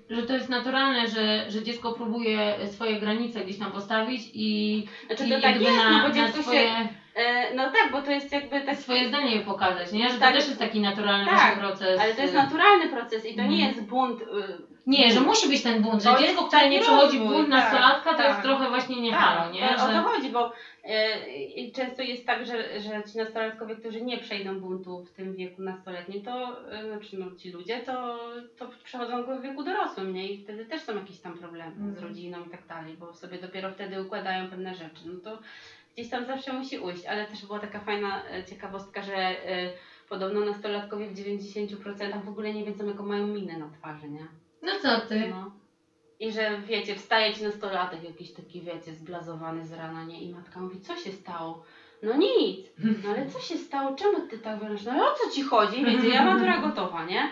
że 0.09 0.23
to 0.23 0.33
jest 0.33 0.49
naturalne, 0.49 1.07
że, 1.07 1.51
że 1.51 1.63
dziecko 1.63 1.93
próbuje 1.93 2.55
swoje 2.67 2.99
granice 2.99 3.39
gdzieś 3.41 3.59
tam 3.59 3.71
postawić 3.71 4.21
i, 4.33 4.85
Znaczy 5.07 5.25
i 5.27 5.29
to 5.29 5.41
tak 5.41 5.61
jest, 5.61 5.77
na, 5.77 5.89
no 6.03 6.07
bo 6.07 6.15
dziecko 6.15 6.43
swoje, 6.43 6.59
się... 6.59 6.87
E, 7.15 7.55
no 7.55 7.63
tak, 7.63 7.91
bo 7.91 8.01
to 8.01 8.11
jest 8.11 8.31
jakby 8.31 8.61
tak... 8.61 8.77
swoje 8.77 9.07
zdanie 9.07 9.39
pokazać, 9.41 9.91
nie? 9.91 10.09
Że 10.09 10.19
Tak. 10.19 10.29
to 10.33 10.37
też 10.39 10.47
jest 10.47 10.59
taki 10.59 10.79
naturalny 10.81 11.25
Tak, 11.25 11.59
proces. 11.59 11.99
Ale 12.01 12.13
to 12.13 12.21
jest 12.21 12.33
y, 12.33 12.37
naturalny 12.37 12.89
proces 12.89 13.25
i 13.25 13.35
to 13.35 13.41
nie 13.41 13.47
Mhm. 13.47 13.61
jest 13.61 13.81
bunt. 13.85 14.19
Nie, 14.87 15.11
że 15.11 15.19
musi 15.21 15.47
być 15.49 15.63
ten 15.63 15.81
bunt, 15.83 16.03
że 16.03 16.15
dziecko, 16.19 16.43
które 16.47 16.69
nie 16.69 16.79
przechodzi 16.79 17.19
bunt 17.19 17.49
tak, 17.49 17.49
nastolatka, 17.49 18.11
to 18.11 18.17
tak. 18.17 18.27
jest 18.27 18.41
trochę 18.41 18.69
właśnie 18.69 19.01
nie 19.01 19.11
tak, 19.11 19.19
halo, 19.19 19.51
nie? 19.51 19.67
to- 19.67 19.75
O 19.83 19.87
to 19.87 19.93
Że, 19.93 20.01
chodzi, 20.01 20.29
bo 20.29 20.51
e, 20.83 21.71
często 21.75 22.01
jest 22.01 22.25
tak, 22.25 22.45
że, 22.45 22.79
że 22.79 23.03
ci 23.11 23.17
nastolatkowie, 23.17 23.75
którzy 23.75 24.01
nie 24.01 24.17
przejdą 24.17 24.59
buntu 24.59 25.03
w 25.03 25.11
tym 25.11 25.35
wieku 25.35 25.61
nastoletnim, 25.61 26.21
to 26.23 26.55
e, 26.71 26.85
znaczy 26.85 27.17
no, 27.17 27.25
ci 27.37 27.51
ludzie, 27.51 27.79
to, 27.79 28.19
to 28.57 28.67
przechodzą 28.83 29.23
go 29.23 29.37
w 29.37 29.41
wieku 29.41 29.63
dorosłym, 29.63 30.13
nie? 30.13 30.29
I 30.31 30.43
wtedy 30.43 30.65
też 30.65 30.81
są 30.81 30.95
jakieś 30.95 31.19
tam 31.19 31.37
problemy 31.37 31.71
z 31.75 31.77
Mhm. 31.79 32.07
rodziną 32.07 32.45
i 32.45 32.49
tak 32.49 32.65
dalej, 32.67 32.93
bo 32.99 33.13
sobie 33.13 33.37
dopiero 33.39 33.69
wtedy 33.71 34.01
układają 34.01 34.49
pewne 34.49 34.75
rzeczy. 34.75 35.01
No 35.05 35.19
to 35.23 35.39
gdzieś 35.93 36.09
tam 36.09 36.25
zawsze 36.25 36.53
musi 36.53 36.79
ujść, 36.79 37.05
ale 37.05 37.25
też 37.25 37.45
była 37.45 37.59
taka 37.59 37.79
fajna 37.79 38.25
e, 38.25 38.43
ciekawostka, 38.43 39.01
że 39.01 39.35
podobno 40.09 40.39
nastolatkowie 40.39 41.07
w 41.07 41.13
90% 41.13 42.23
w 42.25 42.29
ogóle 42.29 42.53
nie 42.53 42.63
wiedzą, 42.63 42.85
jaką 42.85 43.03
mają 43.03 43.27
minę 43.27 43.57
na 43.57 43.69
twarzy, 43.69 44.09
nie? 44.09 44.25
No 44.65 44.79
co 44.81 45.07
ty? 45.07 45.27
No. 45.29 45.51
I 46.19 46.31
że 46.31 46.59
wiecie, 46.59 46.95
wstaje 46.95 47.33
ci 47.33 47.43
nastolatek 47.43 48.03
jakiś 48.03 48.31
taki, 48.33 48.61
wiecie, 48.61 48.93
zblazowany 48.93 49.65
z 49.65 49.73
rana, 49.73 50.03
nie? 50.03 50.21
I 50.21 50.33
matka 50.33 50.59
mówi, 50.59 50.79
co 50.79 50.95
się 50.97 51.11
stało? 51.11 51.63
No 52.03 52.15
nic. 52.15 52.67
No 53.03 53.09
ale 53.09 53.29
co 53.29 53.39
się 53.39 53.57
stało? 53.57 53.95
Czemu 53.95 54.27
ty 54.27 54.37
tak 54.37 54.59
wyglądasz? 54.59 54.85
No 54.85 54.93
o 54.93 55.13
co 55.13 55.31
ci 55.35 55.41
chodzi? 55.41 55.85
Wiecie, 55.85 56.09
ja 56.09 56.25
matura 56.25 56.57
gotowa, 56.57 57.05
nie? 57.05 57.29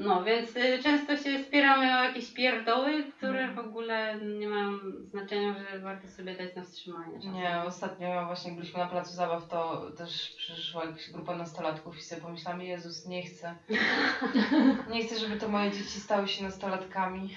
No, 0.00 0.24
więc 0.24 0.56
y, 0.56 0.82
często 0.82 1.16
się 1.16 1.44
spieramy 1.44 1.98
o 2.00 2.04
jakieś 2.04 2.30
pierdoły, 2.32 3.04
które 3.16 3.48
w 3.54 3.58
ogóle 3.58 4.14
nie 4.38 4.48
mają 4.48 4.70
znaczenia, 5.10 5.54
że 5.72 5.78
warto 5.78 6.08
sobie 6.08 6.34
dać 6.34 6.56
na 6.56 6.62
wstrzymanie. 6.62 7.16
czasem. 7.16 7.32
Nie, 7.34 7.62
ostatnio 7.66 8.26
właśnie 8.26 8.52
byliśmy 8.52 8.78
na 8.78 8.86
placu 8.86 9.12
zabaw, 9.12 9.48
to 9.48 9.90
też 9.98 10.30
przyszła 10.36 10.84
jakaś 10.84 11.10
grupa 11.10 11.36
nastolatków 11.36 11.98
i 11.98 12.02
sobie 12.02 12.22
pomyślałam, 12.22 12.62
Jezus, 12.62 13.06
nie 13.06 13.22
chcę. 13.22 13.54
Nie 14.92 15.04
chcę, 15.04 15.18
żeby 15.18 15.36
to 15.36 15.48
moje 15.48 15.70
dzieci 15.70 16.00
stały 16.00 16.28
się 16.28 16.44
nastolatkami. 16.44 17.36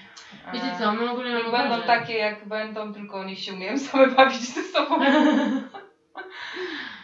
Wiecie 0.52 0.66
co, 0.78 0.92
my 0.92 1.10
ogólnie 1.10 1.34
Niech 1.34 1.44
mamy 1.46 1.58
będą 1.58 1.76
gorzej. 1.76 1.86
takie 1.86 2.14
jak 2.18 2.48
będą, 2.48 2.94
tylko 2.94 3.24
niech 3.24 3.38
się 3.38 3.52
umieją 3.52 3.78
same 3.88 4.06
bawić 4.06 4.40
ze 4.40 4.62
sobą. 4.62 4.98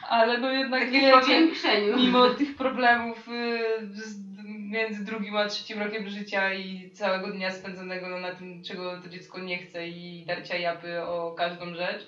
Ale 0.09 0.39
no 0.39 0.51
jednak 0.51 0.81
Takie 0.85 0.99
w 0.99 1.03
wiecie, 1.03 1.21
powiększeniu. 1.21 1.97
mimo 1.97 2.31
tych 2.31 2.57
problemów 2.57 3.29
y, 3.29 3.61
z, 3.93 4.30
między 4.71 5.05
drugim 5.05 5.37
a 5.37 5.47
trzecim 5.47 5.79
rokiem 5.79 6.09
życia 6.09 6.55
i 6.55 6.91
całego 6.91 7.33
dnia 7.33 7.51
spędzonego 7.51 8.09
no, 8.09 8.19
na 8.19 8.35
tym, 8.35 8.65
czego 8.65 9.03
to 9.03 9.09
dziecko 9.09 9.41
nie 9.41 9.59
chce 9.59 9.87
i 9.87 10.25
darcia 10.27 10.57
japy 10.57 11.03
o 11.03 11.35
każdą 11.39 11.75
rzecz, 11.75 12.07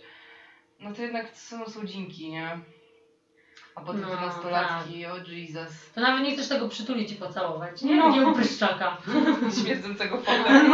no 0.80 0.92
to 0.92 1.02
jednak 1.02 1.36
są 1.36 1.66
słodzinki, 1.66 2.30
nie? 2.30 2.60
A 3.74 3.80
potem 3.80 4.00
No, 4.00 4.26
nastolatki, 4.26 5.06
o 5.06 5.16
Jesus, 5.16 5.92
To 5.94 6.00
nawet 6.00 6.24
nie 6.24 6.32
chcesz 6.32 6.48
tego 6.48 6.68
przytulić 6.68 7.12
i 7.12 7.16
pocałować, 7.16 7.82
nie? 7.82 7.96
No. 7.96 8.10
Nie 8.10 8.26
upryszczaka. 8.26 8.96
śmierdzącego 9.62 10.18
fotel. 10.18 10.70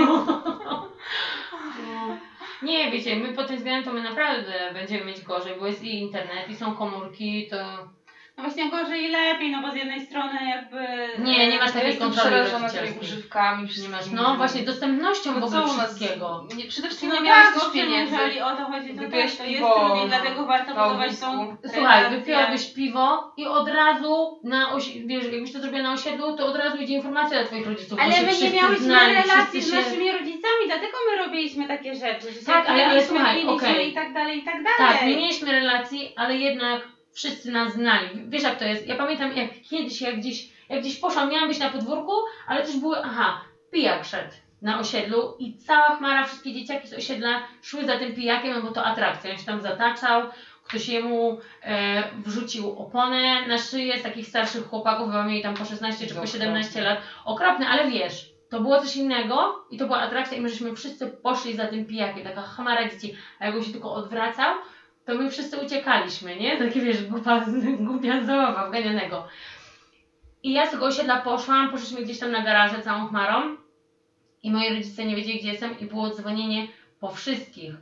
Nie, 2.63 2.91
wiecie, 2.91 3.17
my 3.17 3.33
po 3.33 3.45
tym 3.45 3.57
względem 3.57 3.85
to 3.85 3.93
my 3.93 4.03
naprawdę 4.03 4.71
będziemy 4.73 5.05
mieć 5.05 5.23
gorzej, 5.23 5.57
bo 5.61 5.67
jest 5.67 5.83
i 5.83 5.99
internet, 5.99 6.49
i 6.49 6.57
są 6.57 6.75
komórki, 6.75 7.49
to 7.51 7.89
No 8.39 8.45
właśnie 8.45 8.71
gorzej 8.71 9.05
i 9.05 9.09
lepiej, 9.09 9.51
no 9.51 9.63
bo 9.63 9.71
z 9.73 9.75
jednej 9.75 10.07
strony 10.07 10.39
jakby... 10.49 10.79
Nie, 11.25 11.49
nie 11.49 11.59
masz 11.59 11.73
takiej 11.73 11.89
jestem 11.89 12.09
kontroli 12.09 12.31
przerażona 12.31 12.69
tymi 12.69 12.81
rodzicielskiej. 12.81 13.19
używkami, 13.19 13.69
Nie 13.83 13.89
masz, 13.89 14.07
no 14.13 14.37
właśnie 14.37 14.63
dostępnością 14.63 15.33
w 15.35 15.41
No 15.41 15.47
ogóle 15.47 15.63
wszystkiego. 15.69 16.47
Nie, 16.57 16.65
przede 16.65 16.87
wszystkim 16.89 17.09
No 17.11 17.15
nie 17.15 17.21
miałeś 17.21 17.45
tak, 17.47 17.55
też 17.55 17.73
pieniędzy. 17.73 18.15
jeżeli 18.17 18.41
o 18.41 18.57
to 18.57 18.65
chodzi, 18.65 18.89
to 18.89 18.95
tak, 18.95 19.05
Wypiłeś 19.05 19.37
to 19.37 19.45
jest 19.45 19.55
piwo 19.57 19.81
trudniej, 19.87 20.09
dlatego 20.09 20.47
warto 20.47 20.75
na 20.75 20.85
budować 20.85 21.21
tą 21.21 21.41
ognisku. 21.41 21.69
Słuchaj, 21.75 21.97
relację. 22.03 22.19
wypiłabyś 22.19 22.73
piwo 22.75 23.33
i 23.37 23.47
od 23.47 23.69
razu 23.69 24.41
na 24.45 24.73
osi- 24.75 25.07
wiesz, 25.07 25.25
jakbyś 25.33 25.53
to 25.53 25.61
zrobiła 25.61 25.83
na 25.83 25.93
osiedlu, 25.93 26.37
to 26.37 26.47
od 26.47 26.57
razu 26.57 26.77
idzie 26.77 26.95
informacja 26.95 27.39
do 27.41 27.47
twoich 27.47 27.67
rodziców. 27.67 27.99
bo 27.99 28.03
Ale 28.05 28.13
się 28.13 28.21
my 28.21 28.27
nie 28.27 28.33
wszyscy 28.33 28.57
miałyśmy 28.57 28.85
znali, 28.85 29.15
relacji 29.15 29.63
z 29.63 29.65
wszyscy 29.65 29.71
się... 29.71 29.77
naszymi 29.89 30.13
rodzicami, 30.13 30.63
dlatego 30.67 30.93
my 31.11 31.25
robiliśmy 31.25 31.69
takie 31.69 31.95
rzeczy, 31.95 32.33
że 32.33 32.41
się 32.41 32.47
Tak, 32.47 32.69
ale- 32.71 32.87
ale 32.87 33.03
słuchaj, 33.05 33.35
piliśmy 33.35 33.53
okej. 33.53 33.91
i 33.91 33.95
tak 33.95 34.13
dalej, 34.13 34.39
i 34.39 34.43
tak 34.43 34.55
dalej. 34.55 34.95
Tak, 34.95 35.07
nie 35.09 35.17
mieliśmy 35.17 35.53
relacji, 35.53 36.13
ale 36.17 36.37
jednak 36.37 36.81
wszyscy 37.19 37.51
nas 37.51 37.73
znali. 37.73 38.09
Wiesz 38.29 38.43
jak 38.43 38.59
to 38.59 38.65
jest? 38.65 38.87
Ja 38.87 38.97
pamiętam 38.97 39.37
jak 39.37 39.51
kiedyś, 39.71 40.01
jak 40.01 40.17
gdzieś, 40.17 40.49
jak 40.69 40.81
gdzieś 40.81 40.97
poszłam, 40.97 41.31
miałam 41.31 41.49
być 41.49 41.59
na 41.59 41.71
podwórku, 41.71 42.13
ale 42.47 42.63
też 42.63 42.77
były, 42.77 42.97
aha, 43.05 43.41
pijak 43.71 44.05
szedł 44.05 44.33
na 44.63 44.79
osiedlu 44.79 45.37
i 45.39 45.57
cała 45.57 45.97
chmara, 45.97 46.25
wszystkie 46.25 46.55
dzieciaki 46.55 46.89
z 46.89 46.93
osiedla 46.93 47.43
szły 47.63 47.85
za 47.85 47.99
tym 47.99 48.15
pijakiem, 48.15 48.55
no 48.55 48.63
bo 48.63 48.71
to 48.71 48.85
atrakcja. 48.85 49.31
On 49.31 49.39
się 49.39 49.47
tam 49.47 49.61
zataczał, 49.61 50.23
ktoś 50.65 50.89
jemu 50.89 51.39
e, 51.63 52.03
wrzucił 52.27 52.79
oponę 52.79 53.47
na 53.47 53.59
szyję 53.59 53.99
z 53.99 54.03
takich 54.03 54.27
starszych 54.27 54.67
chłopaków, 54.67 55.07
chyba 55.07 55.25
mieli 55.25 55.43
tam 55.43 55.55
po 55.55 55.65
16 55.65 56.07
czy 56.07 56.15
po 56.15 56.21
Okropne. 56.21 56.39
17 56.39 56.81
lat. 56.81 56.99
Okropne, 57.25 57.67
ale 57.69 57.91
wiesz, 57.91 58.31
to 58.51 58.61
było 58.61 58.81
coś 58.81 58.97
innego 58.97 59.65
i 59.71 59.79
to 59.79 59.87
była 59.87 59.99
atrakcja 59.99 60.37
i 60.37 60.41
my 60.41 60.49
żeśmy 60.49 60.77
wszyscy 60.77 61.07
poszli 61.07 61.57
za 61.57 61.67
tym 61.67 61.87
pijakiem, 61.87 62.25
taka 62.25 62.43
chmara 62.43 62.89
dzieci, 62.89 63.17
a 63.39 63.47
jak 63.47 63.55
on 63.55 63.65
się 63.65 63.73
tylko 63.73 63.93
odwracał, 63.95 64.55
to 65.09 65.15
my 65.15 65.31
wszyscy 65.31 65.59
uciekaliśmy, 65.59 66.37
nie? 66.37 66.59
Takie 66.59 66.81
wiesz, 66.81 67.05
głupia, 67.11 67.47
głupia 67.79 68.25
zabawa 68.25 68.69
wganianego. 68.69 69.29
I 70.43 70.53
ja 70.53 70.67
z 70.67 70.71
tego 70.71 70.87
osiedla 70.87 71.21
poszłam, 71.21 71.71
poszliśmy 71.71 72.03
gdzieś 72.03 72.19
tam 72.19 72.31
na 72.31 72.43
garażę 72.43 72.83
całą 72.83 73.09
chmarą 73.09 73.57
i 74.43 74.51
moi 74.51 74.75
rodzice 74.75 75.05
nie 75.05 75.17
wiedzieli, 75.17 75.39
gdzie 75.39 75.49
jestem 75.49 75.79
i 75.79 75.85
było 75.85 76.11
dzwonienie 76.11 76.69
po 77.01 77.11
wszystkich. 77.11 77.73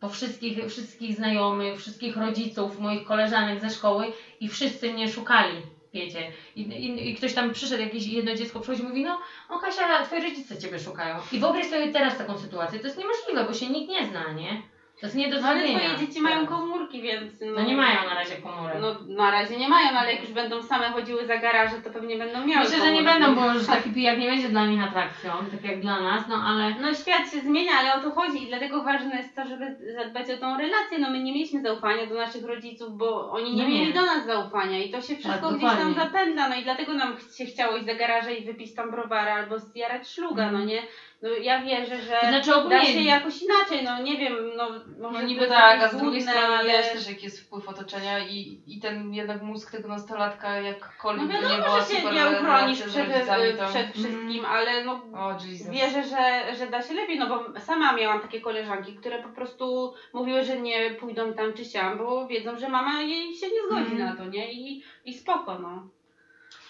Po 0.00 0.08
wszystkich, 0.08 0.66
wszystkich 0.68 1.16
znajomych, 1.16 1.78
wszystkich 1.78 2.16
rodziców, 2.16 2.78
moich 2.78 3.04
koleżanek 3.04 3.60
ze 3.60 3.70
szkoły 3.70 4.12
i 4.40 4.48
wszyscy 4.48 4.92
mnie 4.92 5.08
szukali, 5.08 5.56
wiecie. 5.94 6.32
I, 6.56 6.62
i, 6.62 7.08
i 7.10 7.14
ktoś 7.14 7.34
tam 7.34 7.52
przyszedł, 7.52 7.82
jakieś 7.82 8.06
jedno 8.06 8.34
dziecko 8.34 8.60
przychodzi 8.60 8.82
i 8.82 8.86
mówi, 8.86 9.04
no 9.04 9.18
o 9.48 9.58
Kasia, 9.58 10.04
twoi 10.04 10.22
rodzice 10.22 10.58
ciebie 10.58 10.78
szukają. 10.78 11.16
I 11.32 11.38
wyobraź 11.38 11.66
sobie 11.66 11.92
teraz 11.92 12.18
taką 12.18 12.38
sytuację, 12.38 12.78
to 12.80 12.86
jest 12.86 12.98
niemożliwe, 12.98 13.44
bo 13.44 13.54
się 13.54 13.68
nikt 13.68 13.88
nie 13.88 14.06
zna, 14.06 14.32
nie? 14.32 14.62
To 15.00 15.06
jest 15.06 15.16
nie 15.16 15.28
do 15.30 15.40
No 15.40 15.48
ale 15.48 15.58
zrobienia. 15.58 15.80
twoje 15.90 16.06
dzieci 16.06 16.20
mają 16.20 16.46
komórki, 16.46 17.02
więc... 17.02 17.32
No 17.56 17.62
nie 17.62 17.76
mają 17.76 18.04
na 18.08 18.14
razie 18.14 18.36
komórek. 18.36 18.76
No 18.80 18.96
na 19.08 19.30
razie 19.30 19.56
nie 19.56 19.68
mają, 19.68 19.88
ale 19.98 20.12
jak 20.12 20.20
już 20.22 20.32
będą 20.32 20.62
same 20.62 20.88
chodziły 20.90 21.26
za 21.26 21.36
garaże, 21.36 21.76
to 21.84 21.90
pewnie 21.90 22.16
będą 22.18 22.46
miały 22.46 22.64
Myślę, 22.64 22.78
że 22.84 22.92
nie 22.92 22.98
komórki. 23.04 23.20
będą, 23.20 23.34
bo 23.40 23.52
już 23.54 23.66
taki 23.76 23.90
pijak 23.90 24.18
nie 24.18 24.30
będzie 24.30 24.48
dla 24.48 24.66
nich 24.66 24.84
atrakcją, 24.84 25.30
tak 25.52 25.64
jak 25.70 25.80
dla 25.80 26.00
nas, 26.00 26.22
no 26.28 26.36
ale... 26.46 26.74
No 26.80 26.94
świat 26.94 27.30
się 27.32 27.40
zmienia, 27.40 27.72
ale 27.80 27.94
o 27.94 28.00
to 28.00 28.10
chodzi 28.10 28.42
i 28.42 28.46
dlatego 28.46 28.82
ważne 28.82 29.16
jest 29.16 29.36
to, 29.36 29.44
żeby 29.46 29.76
zadbać 29.96 30.30
o 30.30 30.36
tą 30.36 30.58
relację. 30.58 30.98
No 30.98 31.10
my 31.10 31.18
nie 31.22 31.32
mieliśmy 31.32 31.62
zaufania 31.62 32.06
do 32.06 32.14
naszych 32.14 32.44
rodziców, 32.44 32.96
bo 32.96 33.30
oni 33.30 33.54
nie 33.56 33.62
No 33.62 33.68
nie. 33.68 33.78
mieli 33.80 33.92
do 33.94 34.00
nas 34.02 34.26
zaufania 34.26 34.78
i 34.78 34.90
to 34.90 35.00
się 35.00 35.16
wszystko 35.16 35.48
Tak, 35.48 35.56
gdzieś 35.58 35.70
tam 35.70 35.88
dokładnie. 35.94 35.94
zapędla, 36.04 36.48
no 36.48 36.56
i 36.56 36.62
dlatego 36.62 36.92
nam 36.94 37.16
ch- 37.16 37.36
się 37.36 37.44
chciało 37.46 37.76
iść 37.76 37.86
za 37.86 37.94
garaże 37.94 38.34
i 38.34 38.44
wypić 38.44 38.74
tam 38.74 38.90
browara 38.90 39.34
albo 39.34 39.58
zjarać 39.58 40.08
szluga, 40.08 40.50
no 40.52 40.64
nie? 40.64 40.82
No 41.22 41.28
ja 41.28 41.62
wierzę, 41.62 41.96
że 42.02 42.16
To 42.20 42.26
znaczy 42.28 42.50
da 42.50 42.56
ogólnie... 42.56 42.86
się 42.86 43.02
jakoś 43.02 43.42
inaczej, 43.42 43.84
no 43.84 44.02
nie 44.02 44.16
wiem, 44.18 44.34
no 44.56 44.68
No 44.98 45.12
to 45.12 45.22
niby 45.22 45.46
tak, 45.46 45.82
a 45.82 45.88
z 45.88 45.96
drugiej 45.96 46.22
strony 46.22 46.56
ale... 46.56 46.72
wiesz 46.72 46.92
też 46.92 47.08
jaki 47.08 47.24
jest 47.24 47.40
wpływ 47.40 47.68
otoczenia 47.68 48.18
i, 48.18 48.60
i 48.66 48.80
ten 48.80 49.14
jednak 49.14 49.42
mózg 49.42 49.70
tego 49.70 49.88
nastolatka 49.88 50.54
jakkolwiek 50.60 51.22
No 51.22 51.28
by 51.28 51.34
nie 51.34 51.40
wiadomo, 51.40 51.64
była 51.64 51.80
że 51.80 51.94
się 51.94 52.12
nie 52.12 52.38
uchronisz 52.38 52.82
przed, 52.82 53.26
to... 53.58 53.66
przed 53.68 53.92
wszystkim, 53.92 54.44
ale 54.44 54.84
no 54.84 55.02
O 55.14 55.32
Jesus. 55.46 55.70
Wierzę, 55.70 56.04
że, 56.04 56.54
że 56.54 56.66
da 56.66 56.82
się 56.82 56.94
lepiej, 56.94 57.18
no 57.18 57.26
bo 57.28 57.60
sama 57.60 57.92
miałam 57.92 58.20
takie 58.20 58.40
koleżanki, 58.40 58.96
które 58.96 59.22
po 59.22 59.28
prostu 59.28 59.94
mówiły, 60.12 60.44
że 60.44 60.60
nie 60.60 60.90
pójdą 60.90 61.34
tam 61.34 61.52
czy 61.52 61.64
siam, 61.64 61.98
bo 61.98 62.26
wiedzą, 62.26 62.58
że 62.58 62.68
mama 62.68 63.00
jej 63.02 63.34
się 63.34 63.46
nie 63.46 63.62
zgodzi 63.66 63.92
Mhm. 63.92 63.98
na 63.98 64.16
to, 64.16 64.24
nie? 64.24 64.52
I, 64.52 64.82
i 65.04 65.14
spoko, 65.14 65.58
no. 65.58 65.88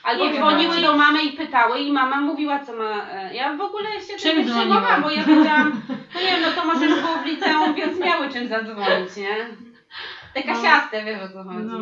Albo 0.03 0.25
Nie 0.25 0.35
dzwoniły 0.35 0.81
do 0.81 0.97
mamy 0.97 1.23
i 1.23 1.33
pytały 1.33 1.79
i 1.79 1.93
mama 1.93 2.21
mówiła, 2.21 2.59
co 2.65 2.73
ma... 2.77 3.11
e, 3.11 3.35
Ja 3.35 3.55
w 3.55 3.61
ogóle 3.61 3.89
się 4.01 4.17
Czym 4.17 4.37
tym 4.37 4.45
przejmowałam, 4.55 5.03
bo 5.03 5.11
ja 5.11 5.25
wiedziałam, 5.25 5.83
no 6.15 6.21
nie 6.21 6.27
wiem, 6.27 6.41
no 6.43 6.51
to 6.63 6.65
może 6.65 6.87
już 6.87 7.01
było 7.01 7.17
w 7.17 7.27
liceum, 7.27 7.75
więc 7.75 7.99
miały 7.99 8.29
czym 8.29 8.49
zadzwonić, 8.49 9.17
nie? 9.17 9.47
Te 10.35 10.41
No. 10.41 10.47
kasiaste, 10.55 11.05
wiesz 11.05 11.23
o 11.23 11.29
co 11.29 11.45
chodzi. 11.45 11.59
No, 11.67 11.79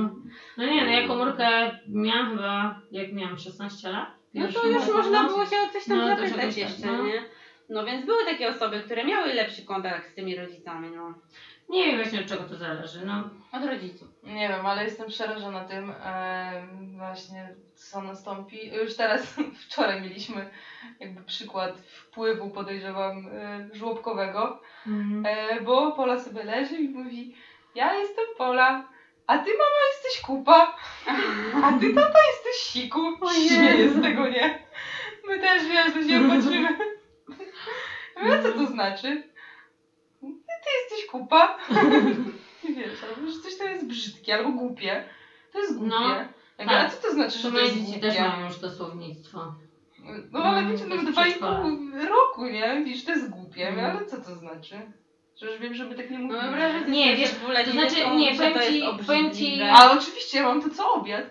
no 0.56 0.64
nie, 0.66 0.84
no 0.84 0.90
ja 0.90 1.06
komórkę 1.08 1.78
miałam 1.88 2.30
chyba, 2.30 2.80
jak 2.90 3.12
miałam 3.12 3.38
16 3.38 3.88
lat. 3.90 4.08
No 4.34 4.48
to 4.52 4.66
już 4.66 4.86
można 4.94 5.22
no. 5.22 5.28
było 5.28 5.46
się 5.46 5.56
o 5.56 5.72
coś 5.72 5.84
tam 5.84 5.98
No, 5.98 6.06
zapytać 6.06 6.56
jeszcze, 6.56 6.86
no. 6.86 7.04
nie? 7.04 7.22
No 7.68 7.84
więc 7.84 8.06
były 8.06 8.24
takie 8.24 8.48
osoby, 8.48 8.80
które 8.80 9.04
miały 9.04 9.32
lepszy 9.34 9.64
kontakt 9.64 10.10
z 10.10 10.14
tymi 10.14 10.36
rodzicami, 10.36 10.90
no. 10.96 11.14
Nie 11.68 11.86
wiem 11.86 11.96
właśnie 11.96 12.20
od 12.20 12.26
czego 12.26 12.44
to 12.44 12.56
zależy, 12.56 13.06
no. 13.06 13.30
Od 13.52 13.64
rodziców. 13.64 14.08
Nie 14.22 14.48
wiem, 14.48 14.66
ale 14.66 14.84
jestem 14.84 15.08
przerażona 15.08 15.64
tym 15.64 15.90
em, 16.02 16.96
właśnie 16.96 17.54
co 17.74 18.02
nastąpi. 18.02 18.66
Już 18.74 18.96
teraz, 18.96 19.36
wczoraj 19.68 20.00
mieliśmy 20.02 20.50
jakby 21.00 21.22
przykład 21.22 21.80
wpływu 21.80 22.50
podejrzewam 22.50 23.26
e, 23.32 23.68
żłobkowego, 23.72 24.60
Mhm. 24.86 25.26
e, 25.26 25.60
bo 25.60 25.92
Pola 25.92 26.18
sobie 26.18 26.44
leży 26.44 26.76
i 26.76 26.88
mówi 26.88 27.34
ja 27.74 27.94
jestem 27.94 28.24
Pola, 28.38 28.88
a 29.26 29.38
ty 29.38 29.50
mama 29.50 29.80
jesteś 29.92 30.22
kupa, 30.22 30.76
a 31.64 31.72
ty 31.72 31.94
tata 31.94 32.18
jesteś 32.28 32.56
siku. 32.72 32.98
Śmieję 33.48 33.88
z 33.90 34.02
tego, 34.02 34.28
nie? 34.28 34.66
My 35.28 35.38
też 35.38 35.62
wiesz, 35.68 35.94
że 35.94 36.08
się 36.08 36.28
patrzymy. 36.28 36.68
A 38.22 38.42
co 38.42 38.52
to 38.52 38.66
znaczy? 38.66 39.22
Ty 40.20 40.70
jesteś 40.82 41.10
kupa. 41.10 41.58
I 42.68 42.74
wiesz, 42.74 42.92
albo 43.16 43.30
że 43.30 43.38
coś 43.40 43.58
to 43.58 43.64
jest 43.64 43.86
brzydkie 43.86 44.34
albo 44.34 44.50
głupie. 44.52 45.04
To 45.52 45.58
jest 45.58 45.78
głupie. 45.78 45.94
No, 46.58 46.64
tak. 46.64 46.68
a 46.68 46.88
co 46.90 47.02
to 47.02 47.12
znaczy, 47.14 47.38
że 47.38 47.52
to 47.52 47.58
jest 47.58 47.74
dzieci 47.74 47.86
głupie? 47.86 48.00
też 48.00 48.18
mają 48.18 48.46
już 48.46 48.58
to 48.58 48.70
słownictwo. 48.70 49.54
No 50.32 50.42
ale 50.44 50.58
Mm, 50.58 50.72
wiecie, 50.72 50.84
to 50.84 50.88
no 50.90 50.94
jest 50.94 51.10
dwa 51.10 51.22
i 51.22 51.30
przedszkole. 51.30 51.60
pół 51.62 51.78
roku, 52.08 52.46
nie? 52.46 52.82
Widzisz, 52.84 53.04
to 53.04 53.10
jest 53.10 53.30
głupie. 53.30 53.68
Mm. 53.68 53.84
ale 53.96 54.06
co 54.06 54.16
to 54.16 54.34
znaczy? 54.36 54.74
Już 55.42 55.58
wiem, 55.60 55.74
żeby 55.74 55.94
tak 55.94 56.10
nie 56.10 56.18
No 56.18 56.24
mówić. 56.24 56.40
sobie, 56.40 56.90
Nie, 56.90 57.10
że 57.10 57.16
wiesz, 57.16 57.34
w 57.34 57.42
ogóle 57.42 57.64
to 57.64 57.70
znaczy, 57.72 57.94
nie, 58.16 58.34
powiem 58.34 58.54
to 58.54 58.60
ci- 58.60 58.80
jest 58.80 59.06
powiem 59.06 59.30
ci-. 59.34 59.62
Ale 59.62 59.90
oczywiście 60.00 60.38
ja 60.38 60.44
mam 60.44 60.62
to 60.62 60.70
co 60.70 60.92
obiad. 60.92 61.24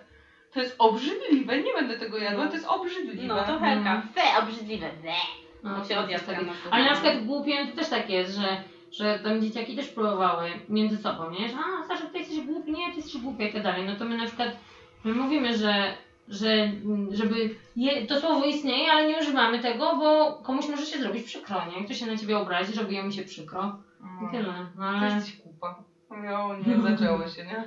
To 0.52 0.60
jest 0.60 0.74
obrzydliwe, 0.78 1.62
nie 1.62 1.72
będę 1.72 1.98
tego 1.98 2.18
jadła, 2.18 2.46
to 2.46 2.54
jest 2.54 2.66
obrzydliwe. 2.66 3.34
No 3.34 3.36
to 3.44 3.58
Helka, 3.58 3.90
Mm. 3.92 4.08
fe, 4.14 4.22
obrzydliwe, 4.42 4.86
fe. 5.02 5.14
No, 5.62 5.84
się 5.84 5.94
to 5.94 6.00
odjazd 6.00 6.26
tam 6.26 6.34
Ale 6.70 6.84
na 6.84 6.92
przykład 6.92 7.24
głupie 7.24 7.66
to 7.66 7.76
też 7.76 7.88
tak 7.88 8.10
jest, 8.10 8.36
że, 8.36 8.62
że 8.92 9.18
tam 9.18 9.40
dzieciaki 9.42 9.76
też 9.76 9.88
próbowały 9.88 10.50
między 10.68 10.96
sobą, 10.96 11.30
nie? 11.30 11.48
Że 11.48 11.54
a 11.56 11.84
Sasza, 11.88 12.06
ty 12.06 12.18
jesteś 12.18 12.40
głupi, 12.40 12.72
nie, 12.72 12.90
ty 12.90 12.96
jesteś 12.96 13.22
głupia 13.22 13.48
i 13.48 13.52
tak 13.52 13.62
dalej. 13.62 13.86
No 13.86 13.96
to 13.96 14.04
my 14.04 14.16
na 14.16 14.26
przykład 14.26 14.56
my 15.04 15.12
mówimy, 15.14 15.56
że, 15.58 15.94
że 16.28 16.52
mm, 16.52 17.08
żeby 17.16 17.54
je, 17.76 18.06
to 18.06 18.20
słowo 18.20 18.44
istnieje, 18.44 18.92
ale 18.92 19.08
nie 19.08 19.18
używamy 19.18 19.58
tego, 19.58 19.96
bo 19.96 20.32
komuś 20.42 20.68
może 20.68 20.86
się 20.86 20.98
zrobić 20.98 21.22
przykro, 21.26 21.62
nie? 21.66 21.84
Ktoś 21.84 21.98
się 21.98 22.06
na 22.06 22.16
ciebie 22.16 22.38
obrazi, 22.38 22.78
robi 22.78 23.02
mi 23.02 23.12
się 23.12 23.22
przykro 23.22 23.76
i 24.20 24.24
No. 24.24 24.30
tyle. 24.30 24.66
No 24.76 24.82
To 24.92 24.98
ale 24.98 25.14
jesteś 25.14 25.36
kupa. 25.36 25.82
No 26.10 26.56
nie, 26.66 26.80
zaczęło 26.82 27.28
się, 27.28 27.44
nie? 27.44 27.64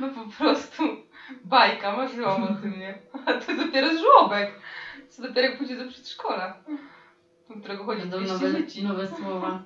No 0.00 0.08
po 0.08 0.44
prostu 0.44 0.82
bajka, 1.44 1.96
marzyłam 1.96 2.42
o 2.44 2.46
tym, 2.46 2.78
nie? 2.78 2.98
A 3.26 3.32
to 3.32 3.56
dopiero 3.56 3.88
żłobek. 3.98 4.60
Co 5.12 5.22
dopiero 5.22 5.48
jak 5.48 5.58
pójdzie 5.58 5.76
do 5.76 5.88
przedszkola. 5.88 6.56
Do 7.48 7.56
którego 7.56 7.84
chodzi 7.84 8.00
będą 8.00 8.18
200 8.18 8.34
nowe, 8.34 8.52
dzieci. 8.62 8.84
nowe 8.84 9.06
słowa. 9.06 9.58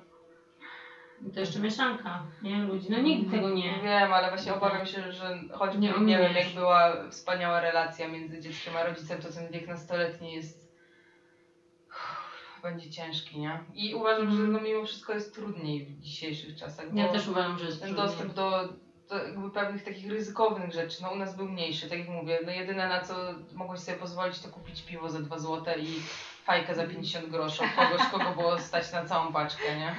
I 1.27 1.31
to 1.31 1.39
jeszcze 1.39 1.59
mieszanka, 1.59 2.23
nie? 2.41 2.65
Ludzi. 2.65 2.87
No 2.91 2.99
nikt 2.99 3.31
tego 3.31 3.49
nie. 3.49 3.79
Wiem, 3.83 4.13
ale 4.13 4.29
właśnie 4.29 4.53
obawiam 4.53 4.85
się, 4.85 5.11
że 5.11 5.33
choćby 5.51 5.79
Nie 5.79 5.99
nie, 5.99 6.17
wiem, 6.17 6.35
jak 6.35 6.53
była 6.53 7.09
wspaniała 7.09 7.59
relacja 7.59 8.07
między 8.07 8.39
dzieckiem 8.39 8.77
a 8.77 8.83
rodzicem, 8.83 9.21
to 9.21 9.29
ten 9.29 9.51
wiek 9.51 9.67
nastoletni 9.67 10.33
jest 10.33 10.67
będzie 12.61 12.89
ciężki, 12.89 13.39
nie? 13.39 13.59
I 13.73 13.93
uważam, 13.93 14.31
że 14.31 14.43
no 14.43 14.59
mimo 14.59 14.83
wszystko 14.83 15.13
jest 15.13 15.33
trudniej 15.33 15.85
w 15.85 15.99
dzisiejszych 15.99 16.55
czasach. 16.55 16.87
Ja 16.93 17.05
bo 17.05 17.11
też 17.11 17.27
uważam, 17.27 17.57
że 17.57 17.65
jest 17.65 17.79
ten 17.79 17.89
trudniej. 17.89 18.07
dostęp 18.07 18.33
do, 18.33 18.63
do 19.09 19.23
jakby 19.23 19.51
pewnych 19.51 19.83
takich 19.83 20.11
ryzykownych 20.11 20.71
rzeczy, 20.71 21.01
no 21.03 21.11
u 21.11 21.15
nas 21.15 21.35
był 21.35 21.45
mniejszy, 21.49 21.89
tak 21.89 21.99
jak 21.99 22.07
mówię, 22.09 22.39
no 22.45 22.51
jedyne 22.51 22.87
na 22.87 23.01
co 23.01 23.15
mogłeś 23.53 23.79
sobie 23.79 23.97
pozwolić 23.97 24.39
to 24.39 24.49
kupić 24.49 24.81
piwo 24.81 25.09
za 25.09 25.19
2 25.19 25.39
złote 25.39 25.79
i 25.79 25.87
fajkę 26.43 26.75
za 26.75 26.87
50 26.87 27.29
groszy 27.29 27.63
od 27.63 27.69
kogoś, 27.71 28.07
kogo 28.07 28.31
było 28.31 28.59
stać 28.59 28.91
na 28.91 29.05
całą 29.05 29.33
paczkę, 29.33 29.77
nie? 29.77 29.95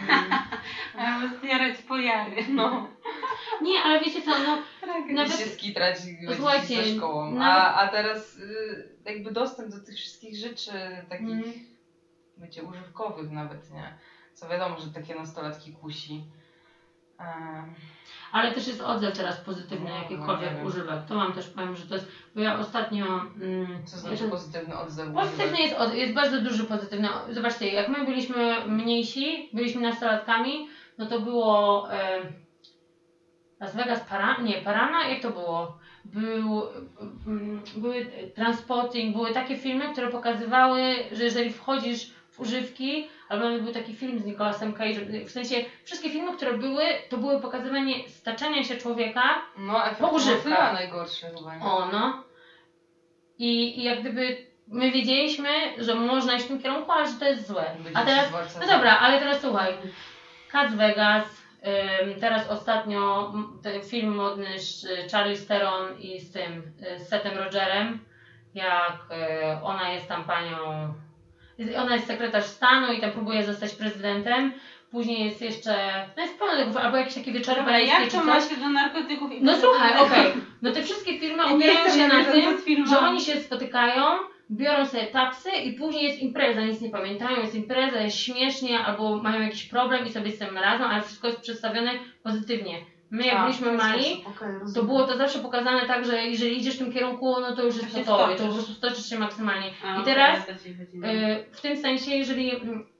Albo 1.06 1.36
zjarać 1.40 1.78
pojary. 1.82 2.36
No. 2.48 2.88
Nie, 3.62 3.78
ale 3.84 4.00
wiecie 4.00 4.22
co, 4.22 4.30
no 4.30 4.58
Nawet 4.86 5.10
Nawet- 5.10 5.38
się 5.38 5.44
skitrać 5.46 5.98
Słuchajcie, 6.36 6.84
ze 6.84 6.96
szkołą. 6.96 7.30
nawet- 7.30 7.42
A, 7.64 7.74
a 7.74 7.88
teraz 7.88 8.36
y, 8.38 8.88
jakby 9.04 9.30
dostęp 9.32 9.68
do 9.74 9.80
tych 9.80 9.96
wszystkich 9.96 10.36
rzeczy 10.36 10.72
takich, 11.08 11.28
Mm. 11.28 11.52
wiecie, 12.36 12.62
używkowych 12.62 13.30
nawet, 13.30 13.70
nie? 13.70 13.98
Co 14.34 14.48
wiadomo, 14.48 14.80
że 14.80 14.86
takie 14.90 15.14
nastolatki 15.14 15.72
kusi. 15.72 16.24
Ale 18.32 18.50
też 18.50 18.66
jest 18.66 18.80
odzew 18.80 19.12
teraz 19.16 19.38
pozytywny 19.38 19.90
No, 19.90 19.96
jakikolwiek 19.96 20.40
no, 20.40 20.50
nie 20.50 20.56
wiem. 20.56 20.66
używek. 20.66 21.02
To 21.04 21.14
wam 21.14 21.32
też 21.32 21.48
powiem, 21.48 21.76
że 21.76 21.84
to 21.84 21.94
jest, 21.94 22.06
bo 22.34 22.40
ja 22.40 22.58
ostatnio... 22.58 23.04
Mm, 23.40 23.82
Co 23.84 23.98
znaczy 23.98 24.24
ja- 24.24 24.30
pozytywny 24.30 24.76
odzew? 24.76 25.12
Pozytywny 25.14 25.58
jest, 25.58 25.72
od- 25.74 25.92
jest 25.94 26.12
bardzo 26.12 26.38
duży 26.40 26.64
pozytywny. 26.64 27.08
Zobaczcie, 27.28 27.70
jak 27.72 27.88
my 27.88 28.04
byliśmy 28.04 28.58
mniejsi, 28.66 29.48
byliśmy 29.52 29.80
nastolatkami, 29.80 30.66
no 30.98 31.06
to 31.06 31.18
było 31.18 31.84
e, 31.92 32.20
Las 33.60 33.74
Vegas 33.74 34.00
Parana, 34.00 34.42
nie, 34.42 34.58
Parana, 34.58 35.04
jak 35.04 35.20
to 35.22 35.30
było? 35.30 35.78
Był, 36.04 36.62
mm, 37.26 37.62
były 37.76 38.06
Transpotting, 38.34 39.12
były 39.12 39.32
takie 39.32 39.56
filmy, 39.56 39.88
które 39.92 40.08
pokazywały, 40.08 40.80
że 41.12 41.24
jeżeli 41.24 41.50
wchodzisz 41.50 42.06
w 42.30 42.40
używki, 42.40 43.06
albo 43.28 43.44
nawet 43.44 43.62
był 43.62 43.72
taki 43.72 43.94
film 43.94 44.18
z 44.18 44.24
Nicolasem 44.24 44.72
Cage, 44.72 45.24
w 45.26 45.30
sensie 45.30 45.56
wszystkie 45.84 46.10
filmy, 46.10 46.36
które 46.36 46.58
były, 46.58 46.84
to 47.08 47.16
były 47.16 47.40
pokazywanie 47.40 48.08
staczania 48.08 48.64
się 48.64 48.76
człowieka 48.76 49.22
No, 49.58 49.82
Po 49.98 50.10
najgorszy 50.72 51.26
chyba, 51.36 51.56
nie? 51.56 51.64
o, 51.64 51.88
no. 51.92 52.24
I, 53.38 53.80
I 53.80 53.82
jak 53.84 54.00
gdyby 54.00 54.46
my 54.68 54.90
wiedzieliśmy, 54.90 55.48
że 55.78 55.94
można 55.94 56.34
iść 56.34 56.44
w 56.44 56.48
tym 56.48 56.62
kierunku, 56.62 56.92
ale 56.92 57.08
że 57.08 57.14
to 57.14 57.24
jest 57.24 57.46
złe. 57.48 57.64
A 57.94 58.04
teraz, 58.04 58.32
no 58.60 58.66
dobra, 58.66 58.98
ale 58.98 59.18
teraz 59.18 59.40
słuchaj. 59.40 59.74
Cats 60.52 60.74
Vegas, 60.74 61.24
ym, 62.02 62.20
teraz 62.20 62.48
ostatnio 62.50 63.32
ten 63.62 63.82
film 63.82 64.14
modny 64.14 64.58
z 64.58 64.84
y, 64.84 65.08
Charlie 65.12 65.36
Theron 65.36 65.98
i 65.98 66.20
z 66.20 66.32
tym, 66.32 66.72
y, 66.96 66.98
z 66.98 67.08
Setem 67.08 67.38
Rogerem, 67.38 68.04
jak 68.54 68.92
y, 69.10 69.62
ona 69.62 69.90
jest 69.90 70.08
tam 70.08 70.24
panią, 70.24 70.94
ona 71.78 71.94
jest 71.94 72.06
sekretarz 72.06 72.44
stanu 72.44 72.92
i 72.92 73.00
tam 73.00 73.10
próbuje 73.10 73.44
zostać 73.44 73.74
prezydentem. 73.74 74.52
Później 74.90 75.24
jest 75.24 75.42
jeszcze, 75.42 75.74
no 76.16 76.22
jest 76.22 76.38
pełno 76.38 76.56
tego, 76.56 76.82
albo 76.82 76.96
jakieś 76.96 77.14
takie 77.14 77.32
wieczory 77.32 77.60
Dobra, 77.60 77.78
jak 77.78 78.12
to 78.12 78.24
ma 78.24 78.40
się 78.40 78.56
do 78.56 78.68
narkotyków 78.68 79.32
i 79.32 79.42
No 79.42 79.56
słuchaj, 79.56 79.98
okej. 79.98 80.32
No 80.62 80.72
te 80.72 80.82
wszystkie 80.82 81.18
nie 81.18 81.44
opierają 81.44 81.94
się 81.94 82.08
na 82.08 82.24
tym, 82.24 82.86
że 82.86 82.98
oni 82.98 83.20
się 83.20 83.40
spotykają, 83.40 84.04
biorą 84.50 84.86
sobie 84.86 85.06
taksy 85.06 85.50
i 85.50 85.72
później 85.72 86.04
jest 86.04 86.18
impreza, 86.18 86.60
nic 86.60 86.80
nie 86.80 86.90
pamiętają, 86.90 87.40
jest 87.40 87.54
impreza, 87.54 88.00
jest 88.00 88.16
śmiesznie, 88.16 88.78
albo 88.80 89.22
mają 89.22 89.42
jakiś 89.42 89.64
problem 89.64 90.06
i 90.06 90.12
sobie 90.12 90.32
z 90.32 90.38
tym 90.38 90.58
radzą, 90.58 90.84
ale 90.84 91.02
wszystko 91.02 91.26
jest 91.26 91.40
przedstawione 91.40 91.90
pozytywnie. 92.22 92.74
My 93.10 93.26
jak 93.26 93.36
A, 93.36 93.42
byliśmy 93.42 93.66
w 93.66 93.70
ten 93.70 93.76
mali, 93.76 94.24
okej, 94.26 94.74
to 94.74 94.82
było 94.82 95.06
to 95.06 95.16
zawsze 95.16 95.38
pokazane 95.38 95.86
tak, 95.86 96.04
że 96.04 96.26
jeżeli 96.26 96.58
idziesz 96.58 96.74
w 96.74 96.78
tym 96.78 96.92
kierunku, 96.92 97.40
no 97.40 97.56
to 97.56 97.62
już 97.62 97.76
jest 97.76 98.06
To 98.06 98.18
tobie, 98.18 98.36
to 98.36 98.46
po 98.46 98.52
prostu 98.52 98.72
stoczysz 98.72 99.08
się 99.08 99.18
maksymalnie. 99.18 99.70
A, 99.84 100.00
I 100.00 100.04
teraz 100.04 100.38
no. 100.94 101.08
Y, 101.08 101.44
w 101.52 101.60
tym 101.60 101.76
sensie, 101.76 102.10
jeżeli 102.10 102.52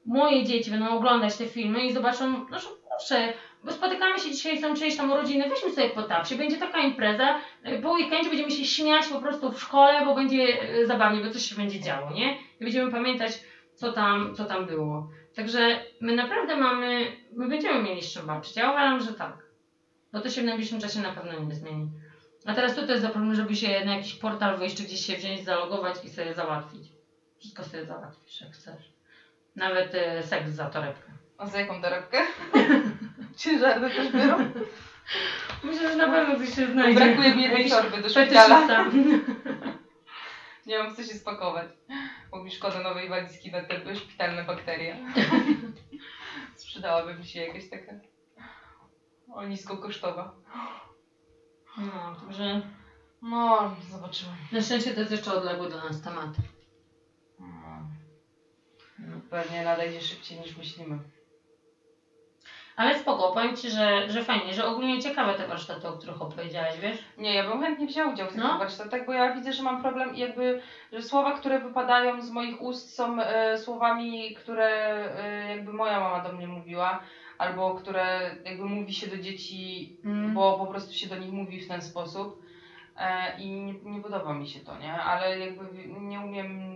moje 0.07 0.45
dzieci 0.45 0.71
będą 0.71 0.89
oglądać 0.89 1.37
te 1.37 1.47
filmy 1.47 1.87
i 1.87 1.93
zobaczą, 1.93 2.47
no 2.51 2.59
że 2.59 2.69
proszę, 2.89 3.33
bo 3.65 3.73
spotykamy 3.73 4.19
się 4.19 4.31
dzisiaj, 4.31 4.61
są 4.61 4.75
czyjeś 4.75 4.97
tam 4.97 5.11
urodziny, 5.11 5.49
weźmy 5.49 5.71
sobie 5.71 5.91
po 5.91 6.03
tapsie, 6.03 6.37
będzie 6.37 6.57
taka 6.57 6.79
impreza, 6.79 7.41
y, 7.69 7.83
po 7.83 7.91
weekendzie 7.91 8.29
będziemy 8.29 8.51
się 8.51 8.65
śmiać 8.65 9.07
po 9.07 9.21
prostu 9.21 9.53
w 9.53 9.61
szkole, 9.61 10.05
bo 10.05 10.15
będzie 10.15 10.73
y, 10.75 10.87
zabawnie, 10.87 11.25
bo 11.25 11.31
coś 11.31 11.43
się 11.43 11.57
będzie 11.57 11.81
działo, 11.81 12.11
nie? 12.11 12.37
I 12.61 12.65
będziemy 12.65 12.93
pamiętać, 12.93 13.33
co 13.75 13.93
tam, 13.93 14.35
co 14.35 14.45
tam 14.45 14.67
było. 14.67 15.09
Także 15.37 15.81
my 16.01 16.15
naprawdę 16.15 16.57
mamy, 16.57 17.17
my 17.33 17.49
będziemy 17.49 17.83
mieli 17.83 18.03
z 18.03 18.13
czym 18.13 18.27
walczyć. 18.27 18.57
Ja 18.57 18.71
uważam, 18.71 19.01
że 19.01 19.13
tak. 19.13 19.48
No 20.13 20.21
to 20.21 20.31
się 20.31 20.43
w 20.43 20.45
najbliższym 20.45 20.81
czasie 20.81 21.01
na 21.01 21.13
pewno 21.13 21.41
nie 21.41 21.55
zmieni. 21.55 21.91
A 22.47 22.55
teraz 22.55 22.75
to 22.75 22.87
jest 22.87 23.03
za 23.03 23.09
problem, 23.09 23.35
żeby 23.35 23.57
się 23.57 23.85
na 23.85 23.97
jakiś 23.97 24.15
portal 24.15 24.59
wyjść, 24.59 24.77
czy 24.77 24.83
gdzieś 24.83 25.07
się 25.07 25.17
wziąć, 25.17 25.45
zalogować 25.45 26.05
i 26.05 26.09
sobie 26.09 26.35
załatwić? 26.35 26.93
Wszystko 27.39 27.65
sobie 27.65 27.85
załatwisz, 27.85 28.41
jak 28.41 28.53
chcesz. 28.53 28.93
Nawet 29.57 29.95
y, 29.95 30.27
seks 30.27 30.51
za 30.51 30.65
torebkę. 30.65 31.13
A 31.39 31.47
za 31.47 31.61
jaką 31.61 31.83
torebkę? 31.83 32.19
Ciężarne 33.37 33.91
też 33.91 34.13
biorą? 34.13 34.51
Myślę, 35.65 35.91
że 35.91 35.97
na 35.97 36.09
pewno 36.09 36.39
coś 36.39 36.55
się 36.55 36.67
znajdzie. 36.67 37.01
Brakuje 37.01 37.35
mi 37.35 37.43
jednej 37.43 37.71
torby 37.71 38.03
do 38.03 38.09
szpitala. 38.09 38.67
Nie 40.67 40.79
mam 40.79 40.97
co 40.97 41.03
się 41.03 41.15
spakować. 41.15 41.67
Bo 42.31 42.45
mi 42.45 42.51
szkoda 42.51 42.83
nowej 42.83 43.09
walizki 43.09 43.51
na 43.51 43.63
te 43.63 43.97
szpitalne 43.97 44.45
bakterie. 44.45 44.97
Sprzedałaby 46.57 47.15
mi 47.15 47.27
się 47.27 47.41
jakaś 47.41 47.71
taka 47.71 47.93
o 49.35 49.47
niskokosztowa. 49.47 50.33
No, 51.79 52.15
także 52.21 52.61
No, 53.23 53.71
zobaczymy. 53.91 54.31
na 54.53 54.61
szczęście 54.61 54.95
to 54.95 55.01
jest 55.01 55.13
jeszcze 55.13 55.33
odległy 55.33 55.71
do 55.71 55.77
nas 55.77 56.03
temat. 56.03 56.29
No. 57.41 57.47
Pewnie 59.31 59.65
nadejdzie 59.65 60.01
szybciej 60.01 60.41
niż 60.41 60.57
myślimy. 60.57 60.99
Ale 62.77 62.99
spoko, 62.99 63.33
powiem 63.33 63.57
Ci, 63.57 63.71
że, 63.71 64.11
że 64.11 64.25
fajnie, 64.25 64.55
że 64.55 64.67
ogólnie 64.67 65.03
ciekawe 65.03 65.35
te 65.35 65.47
warsztaty, 65.49 65.89
o 65.89 65.93
których 65.93 66.23
opowiedziałaś, 66.23 66.79
wiesz? 66.81 66.99
Nie, 67.17 67.35
ja 67.35 67.49
bym 67.49 67.63
chętnie 67.63 67.87
wzięła 67.87 68.13
udział 68.13 68.27
w 68.27 68.33
tych 68.33 68.39
No. 68.43 68.59
warsztatach, 68.59 69.07
bo 69.07 69.13
ja 69.13 69.35
widzę, 69.35 69.53
że 69.53 69.63
mam 69.63 69.83
problem 69.83 70.15
i 70.15 70.19
jakby, 70.19 70.63
że 70.93 71.03
słowa, 71.03 71.33
które 71.39 71.61
wypadają 71.61 72.23
z 72.23 72.31
moich 72.31 72.63
ust 72.63 72.95
są 72.95 73.21
e, 73.21 73.59
słowami, 73.59 74.35
które 74.35 74.69
e, 75.17 75.49
jakby 75.57 75.73
moja 75.73 76.01
mama 76.01 76.21
do 76.21 76.33
mnie 76.33 76.47
mówiła, 76.49 77.03
albo 77.39 77.75
które 77.75 78.31
jakby 78.45 78.65
mówi 78.65 78.95
się 78.95 79.07
do 79.07 79.19
dzieci, 79.19 79.97
Mm. 80.05 80.35
bo 80.35 80.59
po 80.59 80.67
prostu 80.67 80.93
się 80.95 81.07
do 81.07 81.17
nich 81.17 81.33
mówi 81.33 81.61
w 81.61 81.69
ten 81.69 81.83
sposób. 81.83 82.43
E, 82.97 83.39
I 83.41 83.51
nie, 83.51 83.73
nie 83.73 84.01
podoba 84.03 84.35
mi 84.35 84.49
się 84.49 84.61
to, 84.61 84.79
nie? 84.79 84.93
Ale 84.93 85.39
jakby 85.39 85.89
nie 86.01 86.21
umiem 86.21 86.69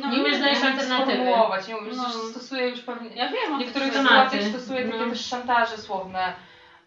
No, 0.00 0.10
nie 0.10 0.20
umiesz 0.20 0.36
znaleźć 0.36 0.62
nie 0.62 0.68
umiem 0.68 0.80
alternatywy. 0.80 1.12
sformułować, 1.12 1.68
nie 1.68 1.76
umiem, 1.76 1.96
No. 1.96 2.08
stosuję 2.10 2.68
już 2.68 2.80
pewnie 2.80 3.08
Ja 3.08 3.32
wiem, 3.32 3.58
niektórych 3.58 3.94
sytuacjach 3.94 4.42
stosuję 4.42 4.84
takie 4.84 4.98
No. 5.04 5.10
też 5.10 5.26
szantaże 5.26 5.78
słowne, 5.78 6.32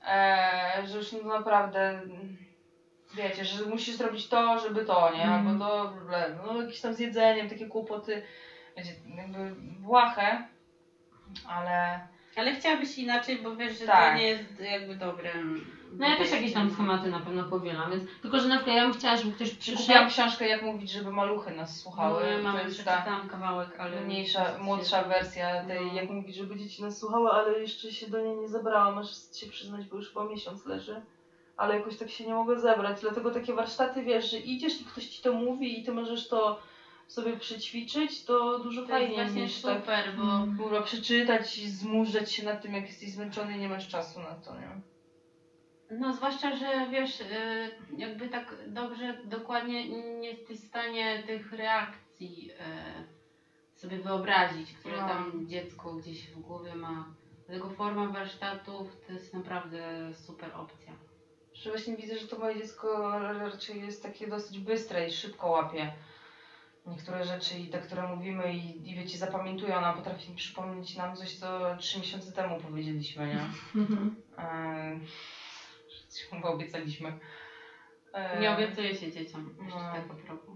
e, 0.07 0.83
że 0.87 0.97
już 0.97 1.11
no 1.11 1.29
naprawdę 1.37 2.01
wiecie, 3.15 3.45
że 3.45 3.65
musisz 3.65 3.95
zrobić 3.95 4.27
to, 4.27 4.59
żeby 4.59 4.85
to, 4.85 5.11
nie? 5.15 5.23
Mhm. 5.23 5.47
Albo 5.47 5.65
to, 5.65 5.93
ble, 6.05 6.35
no 6.45 6.61
jakieś 6.61 6.81
tam 6.81 6.93
z 6.93 6.99
jedzeniem, 6.99 7.49
takie 7.49 7.65
kłopoty, 7.67 8.21
wiecie, 8.77 8.91
jakby 9.17 9.55
błahe, 9.79 10.43
ale 11.47 12.07
Ale 12.35 12.55
chciałabyś 12.55 12.97
inaczej, 12.97 13.37
bo 13.37 13.55
wiesz, 13.55 13.79
że 13.79 13.85
Tak. 13.85 14.13
to 14.13 14.19
nie 14.19 14.27
jest 14.27 14.59
jakby 14.59 14.95
dobre. 14.95 15.31
No 15.97 16.09
ja 16.09 16.17
też 16.17 16.31
jakieś 16.31 16.53
tam 16.53 16.71
schematy 16.71 17.09
na 17.09 17.19
pewno 17.19 17.43
powielam, 17.43 17.91
więc 17.91 18.03
tylko, 18.21 18.39
że 18.39 18.47
na 18.47 18.55
przykład 18.55 18.75
ja 18.77 18.83
bym 18.83 18.93
chciała, 18.93 19.17
żeby 19.17 19.31
ktoś 19.31 19.49
kupiłam 19.49 19.77
przyszedł. 19.77 20.09
książkę 20.09 20.47
Jak 20.47 20.61
mówić, 20.61 20.91
żeby 20.91 21.11
maluchy 21.11 21.51
nas 21.51 21.79
słuchały. 21.79 22.23
No, 22.43 22.53
ja 22.53 22.59
to 22.59 22.67
jest 22.67 22.85
ta 22.85 22.91
przeczytałam 22.91 23.29
kawałek, 23.29 23.79
ale... 23.79 24.01
mniejsza, 24.01 24.57
młodsza 24.61 25.03
wersja 25.03 25.65
tej 25.65 25.85
No. 25.85 25.93
Jak 25.93 26.09
mówić, 26.09 26.35
żeby 26.35 26.55
dzieci 26.55 26.83
nas 26.83 26.99
słuchały, 26.99 27.29
ale 27.29 27.59
jeszcze 27.59 27.91
się 27.91 28.07
do 28.09 28.21
niej 28.21 28.37
nie 28.37 28.47
zebrałam, 28.47 28.97
aż 28.97 29.07
się 29.35 29.47
przyznać, 29.47 29.85
bo 29.85 29.95
już 29.95 30.09
po 30.09 30.23
miesiąc 30.23 30.65
leży. 30.65 31.01
Ale 31.57 31.75
jakoś 31.77 31.97
tak 31.97 32.09
się 32.09 32.25
nie 32.27 32.33
mogę 32.33 32.59
zebrać, 32.59 33.01
dlatego 33.01 33.31
takie 33.31 33.53
warsztaty, 33.53 34.03
wiesz, 34.03 34.31
że 34.31 34.37
idziesz 34.37 34.81
i 34.81 34.85
ktoś 34.85 35.05
ci 35.05 35.23
to 35.23 35.33
mówi 35.33 35.79
i 35.79 35.83
ty 35.83 35.91
możesz 35.91 36.27
to 36.27 36.59
sobie 37.07 37.37
przećwiczyć, 37.37 38.23
to 38.23 38.59
dużo 38.59 38.81
To 38.81 38.87
jest 38.87 38.91
fajniej 38.91 39.15
właśnie 39.15 39.41
niż 39.41 39.61
tak 39.61 39.79
super, 39.79 40.15
bo... 40.17 40.23
Mm. 40.23 40.57
kurwa 40.57 40.81
przeczytać 40.81 41.57
i 41.57 41.69
zmurzać 41.69 42.31
się 42.31 42.45
nad 42.45 42.61
tym, 42.61 42.73
jak 42.73 42.87
jesteś 42.87 43.11
zmęczony 43.11 43.57
i 43.57 43.59
nie 43.59 43.69
masz 43.69 43.87
czasu 43.87 44.19
na 44.19 44.35
to, 44.35 44.59
nie? 44.59 44.81
No 45.91 46.13
zwłaszcza, 46.13 46.55
że 46.55 46.87
wiesz, 46.91 47.21
y, 47.21 47.25
jakby 47.97 48.29
tak 48.29 48.55
dobrze, 48.67 49.17
dokładnie 49.25 49.89
nie 50.19 50.29
jesteś 50.29 50.59
w 50.59 50.67
stanie 50.67 51.23
tych 51.27 51.53
reakcji 51.53 52.51
y, 52.51 53.79
sobie 53.79 53.97
wyobrazić, 53.97 54.73
które 54.73 54.97
No. 55.01 55.07
tam 55.07 55.47
dziecko 55.47 55.93
gdzieś 55.93 56.31
w 56.31 56.39
głowie 56.39 56.75
ma. 56.75 57.05
Dlatego 57.47 57.69
forma 57.69 58.07
warsztatów 58.07 58.87
to 59.07 59.13
jest 59.13 59.33
naprawdę 59.33 60.11
super 60.13 60.51
opcja. 60.55 60.93
Że 61.53 61.69
właśnie 61.69 61.95
widzę, 61.97 62.17
że 62.17 62.27
to 62.27 62.39
moje 62.39 62.55
dziecko 62.55 63.19
raczej 63.19 63.81
jest 63.81 64.03
takie 64.03 64.27
dosyć 64.27 64.59
bystre 64.59 65.07
i 65.07 65.11
szybko 65.11 65.49
łapie 65.49 65.93
niektóre 66.85 67.23
rzeczy 67.23 67.59
i 67.59 67.69
te, 67.69 67.79
które 67.79 68.15
mówimy 68.15 68.53
i, 68.53 68.89
i 68.89 68.95
wiecie, 68.95 69.17
zapamiętuje. 69.17 69.77
Ona 69.77 69.93
potrafi 69.93 70.31
przypomnieć 70.35 70.95
nam 70.95 71.15
coś, 71.15 71.33
co 71.33 71.75
trzy 71.79 71.99
miesiące 71.99 72.31
temu 72.31 72.59
powiedzieliśmy, 72.59 73.27
nie? 73.27 73.41
Mhm. 73.81 74.15
Że 76.15 76.35
chyba 76.35 76.49
obiecaliśmy. 76.49 77.19
Eee, 78.13 78.41
Nie 78.41 78.51
obiecuje 78.55 78.95
się 78.95 79.11
dzieciom 79.11 79.55
jeszcze 79.63 79.79
no. 79.79 79.93
tak 79.93 80.05
propos. 80.25 80.55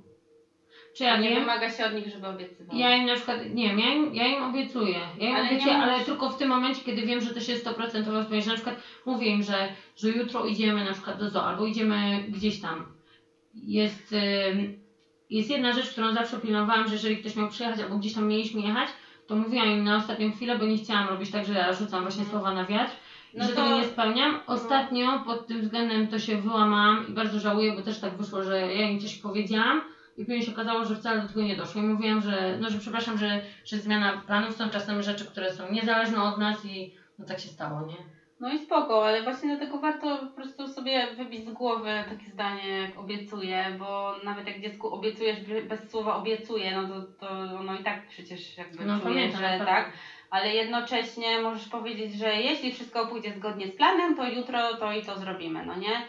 Czy 0.98 1.04
ja 1.04 1.18
nie 1.18 1.30
wiem? 1.30 1.39
wymaga 1.39 1.70
się 1.70 1.86
od 1.86 1.94
nich, 1.94 2.08
żeby 2.08 2.28
obiecywały. 2.28 2.80
Ja 2.80 2.96
im 2.96 3.06
na 3.06 3.15
przykład, 3.15 3.38
nie 3.54 3.68
wiem, 3.68 3.80
ja 3.80 3.94
im, 3.94 4.15
ja 4.15 4.28
im 4.28 4.44
obiecuję. 4.44 5.00
Ja 5.18 5.30
im 5.30 5.36
Ale 5.36 5.48
obiecuję, 5.48 5.76
ale 5.76 6.06
tylko 6.06 6.30
w 6.30 6.38
tym 6.38 6.50
momencie, 6.50 6.84
kiedy 6.84 7.02
wiem, 7.02 7.22
że 7.22 7.34
to 7.34 7.39
się 7.39 7.56
100% 7.56 8.15
odpowiedź. 8.15 8.46
Na 8.46 8.54
przykład 8.54 8.76
mówię 9.06 9.28
im, 9.28 9.44
że, 9.44 9.70
że 9.96 10.10
jutro 10.10 10.46
idziemy 10.46 10.86
na 10.86 10.94
przykład 10.94 11.20
do 11.20 11.30
zoo, 11.30 11.44
albo 11.44 11.65
idziemy 11.65 12.24
gdzieś 12.30 12.62
tam. 12.62 12.86
Jest, 13.54 14.15
jest 15.30 15.50
jedna 15.50 15.74
rzecz, 15.74 15.89
którą 15.89 16.13
zawsze 16.13 16.38
pilnowałam, 16.39 16.88
że 16.88 16.94
jeżeli 16.94 17.18
ktoś 17.18 17.36
miał 17.36 17.50
przyjechać, 17.50 17.80
albo 17.80 17.98
gdzieś 17.98 18.13
tam 18.13 18.28
mieliśmy 18.28 18.62
jechać, 18.62 18.89
to 19.28 19.36
mówiłam 19.36 19.68
im 19.68 19.84
na 19.84 19.96
ostatnią 19.96 20.32
chwilę, 20.32 20.58
bo 20.58 20.65
nie 20.65 20.78
chciałam 20.78 21.10
robić 21.10 21.32
tak, 21.32 21.46
że 21.46 21.54
ja 21.54 21.74
rzucam 21.74 22.02
właśnie 22.02 22.26
słowa 22.26 22.54
na 22.54 22.65
wiatr. 22.65 22.92
No 23.34 23.44
że 23.44 23.50
to- 23.50 23.56
tego 23.63 23.78
nie 23.78 23.86
spełniam. 23.86 24.39
Ostatnio 24.48 25.20
pod 25.26 25.48
tym 25.48 25.62
względem 25.62 26.08
to 26.08 26.20
się 26.20 26.42
wyłamałam 26.42 27.08
i 27.08 27.12
bardzo 27.12 27.39
żałuję, 27.39 27.74
bo 27.76 27.82
też 27.82 28.00
tak 28.00 28.18
wyszło, 28.18 28.44
że 28.44 28.74
ja 28.74 28.89
im 28.89 29.00
coś 29.00 29.15
powiedziałam 29.15 29.82
i 30.18 30.26
później 30.26 30.44
się 30.44 30.52
okazało, 30.52 30.86
że 30.86 30.96
wcale 30.96 31.22
do 31.22 31.28
tego 31.28 31.42
nie 31.42 31.56
doszło. 31.56 31.82
I 31.82 31.86
mówiłam, 31.86 32.22
że, 32.22 32.58
no, 32.62 32.70
że 32.70 32.80
przepraszam, 32.80 33.18
że, 33.18 33.42
że 33.65 33.78
zmiana 33.78 34.22
planów 34.28 34.56
są 34.56 34.70
czasem 34.70 35.02
rzeczy, 35.02 35.26
które 35.26 35.54
są 35.54 35.72
niezależne 35.72 36.24
od 36.24 36.38
nas 36.38 36.65
i 36.65 36.94
no 37.20 37.26
tak 37.26 37.39
się 37.39 37.48
stało, 37.50 37.88
nie? 37.88 38.19
No 38.39 38.54
i 38.54 38.60
spoko, 38.60 39.06
ale 39.08 39.23
właśnie 39.23 39.58
dlatego 39.58 39.80
warto 39.80 40.17
po 40.17 40.36
prostu 40.36 40.67
sobie 40.67 41.08
wybić 41.17 41.45
z 41.45 41.52
głowy 41.52 41.89
takie 42.10 42.32
zdanie, 42.32 42.67
jak 42.67 42.99
obiecuję, 42.99 43.75
bo 43.80 44.15
nawet 44.23 44.47
jak 44.47 44.62
dziecku 44.62 44.93
obiecujesz 44.93 45.41
be- 45.41 45.62
bez 45.62 45.89
słowa 45.89 46.15
obiecuję, 46.15 46.75
no 46.75 46.88
to, 46.88 47.02
to 47.19 47.30
ono 47.60 47.75
i 47.75 47.84
tak 47.84 48.08
przecież 48.08 48.58
jakby 48.58 48.86
No 48.86 48.93
czuje, 48.93 49.06
pamiętam, 49.06 49.41
że 49.41 49.65
tak. 49.65 49.91
Ale 50.30 50.54
jednocześnie 50.54 51.41
możesz 51.41 51.67
powiedzieć, 51.67 52.13
że 52.13 52.36
jeśli 52.36 52.71
wszystko 52.71 53.06
pójdzie 53.06 53.34
zgodnie 53.34 53.67
z 53.67 53.75
planem, 53.75 54.15
to 54.15 54.25
jutro 54.25 54.78
to 54.78 54.93
i 54.93 55.02
to 55.02 55.17
zrobimy, 55.17 55.65
no 55.65 55.75
nie? 55.75 56.02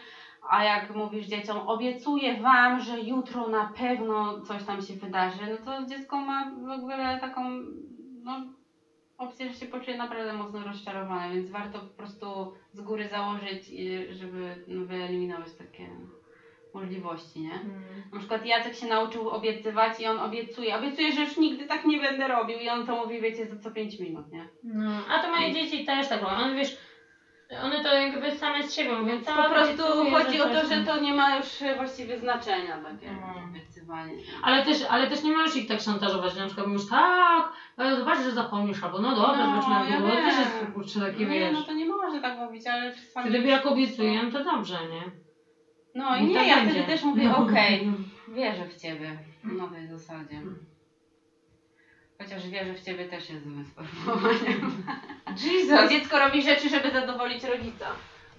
A 0.49 0.63
jak 0.63 0.89
mówisz 0.89 1.25
dzieciom, 1.25 1.57
obiecuję 1.67 2.41
wam, 2.41 2.79
że 2.81 2.99
jutro 2.99 3.47
na 3.47 3.65
pewno 3.77 4.41
coś 4.41 4.63
tam 4.63 4.81
się 4.81 4.93
wydarzy, 4.93 5.47
no 5.49 5.57
to 5.65 5.85
dziecko 5.85 6.17
ma 6.17 6.51
w 6.67 6.69
ogóle 6.69 6.97
że 6.97 7.19
się 9.61 9.67
poczuje 9.67 9.97
naprawdę 9.97 10.33
mocno 10.33 10.63
rozczarowane, 10.63 11.35
więc 11.35 11.49
warto 11.49 11.79
po 11.79 11.97
prostu 11.97 12.53
z 12.73 12.81
góry 12.81 13.07
założyć, 13.07 13.71
żeby 14.09 14.63
no, 14.67 14.85
wyeliminować 14.85 15.53
takie 15.53 15.89
możliwości, 16.73 17.41
nie? 17.41 17.53
Mm. 17.53 17.83
Na 18.13 18.19
przykład 18.19 18.45
Jacek 18.45 18.75
się 18.75 18.87
nauczył 18.87 19.29
obiecywać 19.29 19.99
i 19.99 20.07
on 20.07 20.19
obiecuje, 20.19 20.75
obiecuje, 20.75 21.11
że 21.11 21.21
już 21.21 21.37
nigdy 21.37 21.67
tak 21.67 21.85
nie 21.85 21.99
będę 21.99 22.27
robił 22.27 22.59
i 22.59 22.69
on 22.69 22.85
to 22.87 22.95
mówi, 22.95 23.21
wiecie, 23.21 23.45
za 23.45 23.59
co 23.59 23.71
5 23.71 23.99
minut, 23.99 24.31
nie? 24.31 24.47
No, 24.63 24.91
a 25.09 25.21
to 25.21 25.29
moje 25.29 25.53
dzieci 25.53 25.85
też 25.85 26.07
tak 26.07 26.21
robią. 26.21 26.35
One 26.35 26.55
wiesz, 26.55 26.77
one 27.63 27.83
to 27.83 27.93
jakby 27.93 28.31
same 28.31 28.63
z 28.63 28.73
siebie 28.73 28.91
mówią. 28.91 29.05
Więc 29.05 29.25
"Tak, 29.25 29.47
po 29.47 29.53
prostu 29.53 29.83
chodzi 30.11 30.41
o 30.41 30.49
to, 30.49 30.65
że 30.65 30.75
tam". 30.75 30.85
to 30.85 30.99
nie 30.99 31.13
ma 31.13 31.35
już 31.35 31.47
właściwie 31.75 32.19
znaczenia 32.19 32.77
takie 32.77 33.07
Mm. 33.07 33.60
Ale 34.43 34.65
też, 34.65 34.77
ale 34.89 35.07
też 35.07 35.23
nie 35.23 35.31
możesz 35.31 35.55
ich 35.55 35.67
tak 35.67 35.81
szantażować, 35.81 36.35
na 36.35 36.45
przykład 36.45 36.67
mówisz 36.67 36.89
tak, 36.89 37.53
ale 37.77 37.97
zobacz, 37.97 38.19
że 38.19 38.31
zapomnisz, 38.31 38.83
albo 38.83 38.99
no 39.01 39.15
dobra, 39.15 39.47
No, 39.47 39.61
zobaczymy 39.61 39.75
jak 39.79 39.89
ja 39.89 39.97
było. 39.97 40.09
To 40.09 40.15
też 40.15 40.37
jest 40.39 40.73
kurczę 40.73 40.99
takie, 40.99 41.25
nie, 41.25 41.39
wiesz. 41.39 41.53
no 41.53 41.63
to 41.63 41.73
nie 41.73 41.85
może 41.85 42.21
tak 42.21 42.37
mówić, 42.37 42.67
ale 42.67 42.95
czasami... 42.95 43.29
Wtedy 43.29 43.47
jak 43.47 43.65
obiecuję, 43.65 44.31
to 44.31 44.43
dobrze, 44.43 44.77
nie? 44.91 45.03
No 45.95 46.15
i 46.17 46.25
nie, 46.25 46.35
tak 46.35 46.47
ja 46.47 46.55
będzie. 46.55 46.71
wtedy 46.71 46.87
też 46.87 47.03
mówię, 47.03 47.23
No. 47.29 47.37
okej, 47.37 47.91
wierzę 48.35 48.65
w 48.65 48.75
Ciebie 48.81 49.17
na 49.43 49.67
tej 49.67 49.87
zasadzie. 49.87 50.41
Chociaż 52.21 52.47
wierzę 52.49 52.73
w 52.73 52.81
Ciebie 52.81 53.05
też 53.09 53.29
jest 53.29 53.43
złym 53.43 53.65
sformułowaniem. 53.65 54.83
Bo 55.25 55.31
Jesus! 55.51 55.89
dziecko 55.91 56.19
robi 56.19 56.41
rzeczy, 56.43 56.69
żeby 56.69 56.91
zadowolić 56.91 57.43
rodzica. 57.43 57.85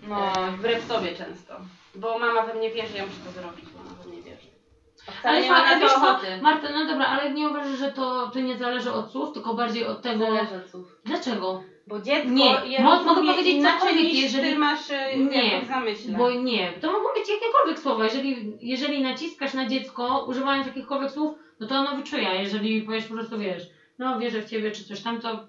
No, 0.08 0.32
No, 0.36 0.52
wbrew 0.52 0.84
sobie 0.84 1.14
często. 1.14 1.56
Bo 1.94 2.18
mama 2.18 2.42
we 2.46 2.54
mnie 2.54 2.70
wierzy, 2.70 2.96
ja 2.96 3.06
muszę 3.06 3.18
to 3.24 3.30
zrobić, 3.32 3.64
mama 3.76 3.90
we 4.02 4.10
mnie 4.10 4.22
wierzy. 4.22 4.46
A 4.91 4.91
wcale 5.10 5.34
Ale, 5.36 5.42
nie 5.42 5.50
ma 5.50 5.62
na 5.64 5.78
wiesz 5.78 5.90
to 5.92 5.96
ochoty. 5.96 6.26
Marta, 6.42 6.68
no 6.72 6.86
dobra, 6.86 7.06
ale 7.06 7.30
nie 7.30 7.48
uważasz, 7.48 7.78
że 7.78 7.92
to, 7.92 8.30
to 8.30 8.40
nie 8.40 8.58
zależy 8.58 8.92
od 8.92 9.10
słów, 9.12 9.32
tylko 9.32 9.54
bardziej 9.54 9.86
od 9.86 10.02
tego... 10.02 10.26
Zależy 10.26 10.56
od 10.56 10.70
słów. 10.70 10.96
Dlaczego? 11.04 11.62
Bo 11.86 12.00
dziecko 12.00 12.28
Nie, 12.30 12.60
je 12.64 12.82
mo- 12.82 13.02
mogę 13.02 13.20
powiedzieć 13.26 13.54
inaczej 13.54 13.94
niż 13.94 14.22
jeżeli- 14.22 14.50
ty 14.50 14.58
masz 14.58 14.90
e, 14.90 15.16
Nie, 15.16 15.64
zamyśle. 15.68 16.18
Bo 16.18 16.30
nie, 16.30 16.72
to 16.80 16.92
mogą 16.92 17.04
być 17.14 17.28
jakiekolwiek 17.28 17.78
słowa. 17.78 18.04
Jeżeli, 18.04 18.56
jeżeli 18.60 19.02
naciskasz 19.02 19.54
na 19.54 19.66
dziecko, 19.68 20.24
używając 20.28 20.66
jakichkolwiek 20.66 21.10
słów, 21.10 21.34
no 21.60 21.66
to 21.66 21.74
ono 21.74 21.96
wyczuje. 21.96 22.28
Jeżeli 22.42 22.82
powiesz 22.82 23.04
po 23.04 23.14
prostu, 23.14 23.38
wiesz, 23.38 23.62
no 23.98 24.18
wierzę 24.18 24.42
w 24.42 24.50
ciebie, 24.50 24.70
czy 24.70 24.84
coś 24.84 25.00
tam, 25.02 25.20
to 25.20 25.46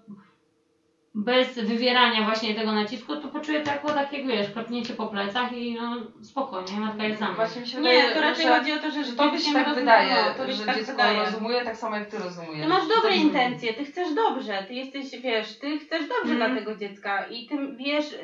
bez 1.16 1.60
wywierania 1.60 2.24
właśnie 2.24 2.56
tego 2.56 2.72
nacisku, 2.72 3.16
to 3.16 3.28
poczuje 3.28 3.62
to 3.62 3.72
jako 3.72 3.90
takie, 3.94 4.24
wiesz, 4.24 4.50
klepnięcie 4.52 4.94
po 4.94 5.08
plecach 5.08 5.52
i 5.52 5.74
no 5.76 5.96
spokojnie, 6.22 6.80
matka 6.80 7.04
jest 7.04 7.20
za 7.20 7.26
mną. 7.26 7.36
właśnie 7.36 7.62
mi 7.62 7.68
się 7.68 7.78
wydaje, 7.78 8.04
Nie, 8.04 8.10
to 8.12 8.22
raczej 8.22 8.46
że, 8.46 8.58
chodzi 8.60 8.72
o 8.72 8.78
to, 8.80 8.92
że, 8.92 9.04
że 9.04 9.14
tobie 9.14 9.32
się 9.32 9.38
dzieckiem 9.38 9.54
tak 9.54 9.68
rozumie- 9.68 9.76
wydaje, 9.80 10.16
no, 10.40 10.48
się 10.48 10.54
że 10.54 10.66
tak 10.66 10.76
dziecko 10.76 10.92
wydaje. 10.92 11.20
rozumuje 11.20 11.66
tak 11.66 11.78
samo 11.78 11.96
jak 11.96 12.10
ty 12.10 12.18
rozumiesz. 12.20 12.62
Ty 12.64 12.68
masz 12.68 12.88
dobre 12.88 13.10
tak- 13.10 13.20
intencje, 13.20 13.74
ty 13.74 13.84
chcesz 13.86 14.14
dobrze, 14.14 14.66
ty 14.68 14.74
jesteś, 14.74 15.22
wiesz, 15.22 15.60
ty 15.60 15.80
chcesz 15.80 16.02
dobrze 16.08 16.34
Mhm. 16.34 16.38
dla 16.52 16.60
tego 16.62 16.76
dziecka 16.80 17.26
i 17.26 17.48
ty 17.48 17.56
wiesz, 17.78 18.12
y, 18.12 18.18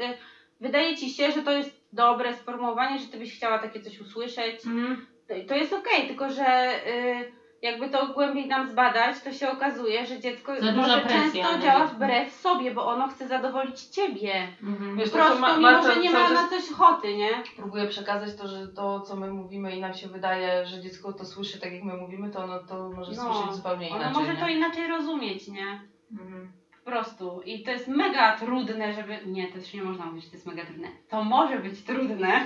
wydaje 0.62 0.98
ci 0.98 1.10
się, 1.10 1.32
że 1.32 1.42
to 1.42 1.52
jest 1.52 1.80
dobre 1.94 2.34
sformułowanie, 2.34 3.00
że 3.00 3.06
ty 3.08 3.18
byś 3.18 3.36
chciała 3.38 3.60
takie 3.60 3.82
coś 3.82 4.00
usłyszeć. 4.00 4.66
Mhm. 4.66 5.08
To, 5.28 5.34
to 5.48 5.56
jest 5.56 5.74
okej, 5.74 6.08
tylko 6.08 6.30
że 6.30 6.70
y, 6.88 7.39
jakby 7.62 7.90
to 7.90 8.08
głębiej 8.08 8.48
nam 8.48 8.70
zbadać, 8.70 9.22
to 9.24 9.34
się 9.34 9.52
okazuje, 9.52 10.06
że 10.06 10.20
dziecko 10.20 10.56
Za 10.56 10.72
duża 10.72 10.82
może 10.82 11.02
presja 11.02 11.44
często 11.44 11.52
na 11.52 11.60
działa 11.64 11.88
wbrew 11.88 12.34
sobie, 12.34 12.72
bo 12.72 12.88
ono 12.88 13.08
chce 13.08 13.28
zadowolić 13.28 13.82
ciebie. 13.82 14.48
Mhm. 14.64 14.98
Wiesz, 14.98 15.10
Po 15.10 15.18
to, 15.18 15.36
ma, 15.40 15.58
mimo 15.58 15.84
że 15.84 16.00
nie 16.00 16.10
ma 16.10 16.30
na 16.30 16.48
coś 16.48 16.72
ochoty, 16.72 17.18
nie? 17.18 17.30
próbuje 17.56 17.88
przekazać 17.88 18.36
to, 18.36 18.48
że 18.48 18.68
to, 18.68 19.02
co 19.02 19.16
my 19.16 19.32
mówimy 19.32 19.76
i 19.76 19.82
nam 19.82 19.94
się 19.94 20.08
wydaje, 20.08 20.66
że 20.66 20.82
dziecko 20.82 21.14
to 21.14 21.26
słyszy 21.26 21.60
tak 21.60 21.74
jak 21.74 21.84
my 21.84 21.94
mówimy, 21.94 22.30
to 22.32 22.44
ono 22.44 22.60
to 22.60 22.90
może 22.90 23.12
No, 23.12 23.34
słyszeć 23.34 23.56
zupełnie 23.56 23.88
inaczej. 23.90 24.08
Ono 24.08 24.20
może 24.20 24.34
nie? 24.34 24.40
to 24.40 24.48
inaczej 24.48 24.88
rozumieć, 24.88 25.48
nie? 25.48 25.82
Mhm. 26.12 26.52
Po 26.86 26.92
prostu. 26.92 27.42
I 27.42 27.64
to 27.64 27.72
jest 27.72 27.88
mega 27.88 28.38
trudne, 28.38 28.94
żeby. 28.94 29.20
Nie, 29.26 29.48
to 29.48 29.58
już 29.58 29.74
nie 29.74 29.84
można 29.84 30.06
mówić, 30.06 30.24
że 30.24 30.30
to 30.30 30.36
jest 30.36 30.48
mega 30.48 30.66
trudne. 30.66 30.88
To 31.10 31.24
może 31.24 31.60
być 31.60 31.82
trudne. 31.82 32.46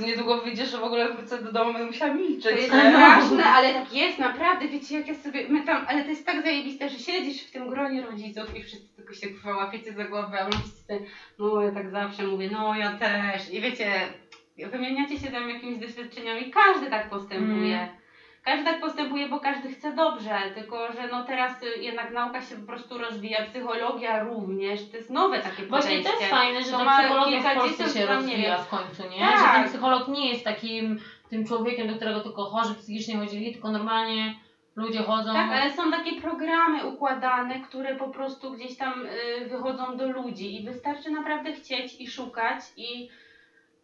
Niedługo 0.00 0.40
wyjdziesz, 0.40 0.70
że 0.70 0.78
w 0.78 0.84
ogóle 0.84 1.12
wrócę 1.12 1.42
do 1.42 1.52
domu, 1.52 1.72
będę 1.72 1.86
musiała 1.86 2.10
To 2.12 2.18
milczeć. 2.18 2.56
jest 2.56 2.72
nie? 2.72 2.90
straszne, 2.90 3.44
ale 3.44 3.74
tak 3.74 3.92
jest, 3.92 4.18
naprawdę. 4.18 4.68
Wiecie, 4.68 4.94
jak 4.98 5.08
ja 5.08 5.14
sobie. 5.14 5.48
My 5.48 5.62
tam, 5.62 5.84
ale 5.88 6.02
to 6.04 6.10
jest 6.10 6.26
tak 6.26 6.42
zajebiste, 6.42 6.88
że 6.88 6.98
siedzisz 6.98 7.42
w 7.42 7.50
tym 7.50 7.68
gronie 7.68 8.02
rodziców 8.02 8.56
i 8.56 8.62
wszyscy 8.62 8.96
tylko 8.96 9.14
się 9.14 9.28
kurwa 9.28 9.56
łapiecie 9.56 9.92
za 9.92 10.04
głowę, 10.04 10.40
a 10.40 10.44
mówicie, 10.44 11.06
no 11.38 11.62
ja 11.62 11.70
tak 11.72 11.90
zawsze 11.90 12.22
mówię, 12.26 12.48
no 12.52 12.74
ja 12.74 12.92
też. 12.92 13.52
I 13.52 13.60
wiecie, 13.60 13.92
wymieniacie 14.70 15.18
się 15.18 15.30
tam 15.30 15.50
jakimiś 15.50 15.78
doświadczeniami, 15.78 16.50
każdy 16.50 16.90
tak 16.90 17.10
postępuje. 17.10 17.76
Mm. 17.76 17.97
Każdy 18.48 18.64
tak 18.64 18.80
postępuje, 18.80 19.28
bo 19.28 19.40
każdy 19.40 19.68
chce 19.68 19.92
dobrze, 19.92 20.36
tylko 20.54 20.92
że 20.92 21.08
no 21.10 21.24
teraz 21.24 21.62
y, 21.62 21.82
jednak 21.82 22.12
nauka 22.12 22.42
się 22.42 22.56
po 22.56 22.66
prostu 22.66 22.98
rozwija, 22.98 23.46
psychologia 23.46 24.24
również, 24.24 24.90
to 24.90 24.96
jest 24.96 25.10
nowe 25.10 25.40
takie 25.40 25.66
Właśnie 25.66 25.90
podejście. 25.90 26.12
to 26.12 26.18
jest 26.20 26.30
fajne, 26.30 26.62
że 26.62 26.70
To 26.70 26.84
ta 26.84 26.98
psychologia 26.98 27.40
w 27.40 27.54
Polsce 27.54 27.88
się 27.98 28.06
rozwija 28.06 28.58
w 28.58 28.68
końcu, 28.68 29.02
nie? 29.02 29.20
Tak. 29.20 29.38
Że 29.38 29.60
ten 29.60 29.68
psycholog 29.68 30.08
nie 30.08 30.28
jest 30.28 30.44
takim 30.44 30.98
tym 31.30 31.46
człowiekiem, 31.46 31.88
do 31.88 31.94
którego 31.94 32.20
tylko 32.20 32.44
chorzy 32.44 32.74
psychicznie 32.74 33.16
chodzili, 33.16 33.52
tylko 33.52 33.70
normalnie 33.70 34.34
ludzie 34.76 35.02
chodzą. 35.02 35.32
Tak, 35.32 35.50
ale 35.52 35.72
są 35.72 35.90
takie 35.90 36.20
programy 36.20 36.86
układane, 36.86 37.60
które 37.60 37.96
po 37.96 38.08
prostu 38.08 38.50
gdzieś 38.50 38.76
tam 38.76 39.06
y, 39.06 39.48
wychodzą 39.48 39.96
do 39.96 40.08
ludzi 40.08 40.56
i 40.60 40.64
wystarczy 40.64 41.10
naprawdę 41.10 41.52
chcieć 41.52 42.00
i 42.00 42.10
szukać 42.10 42.60
i, 42.76 43.08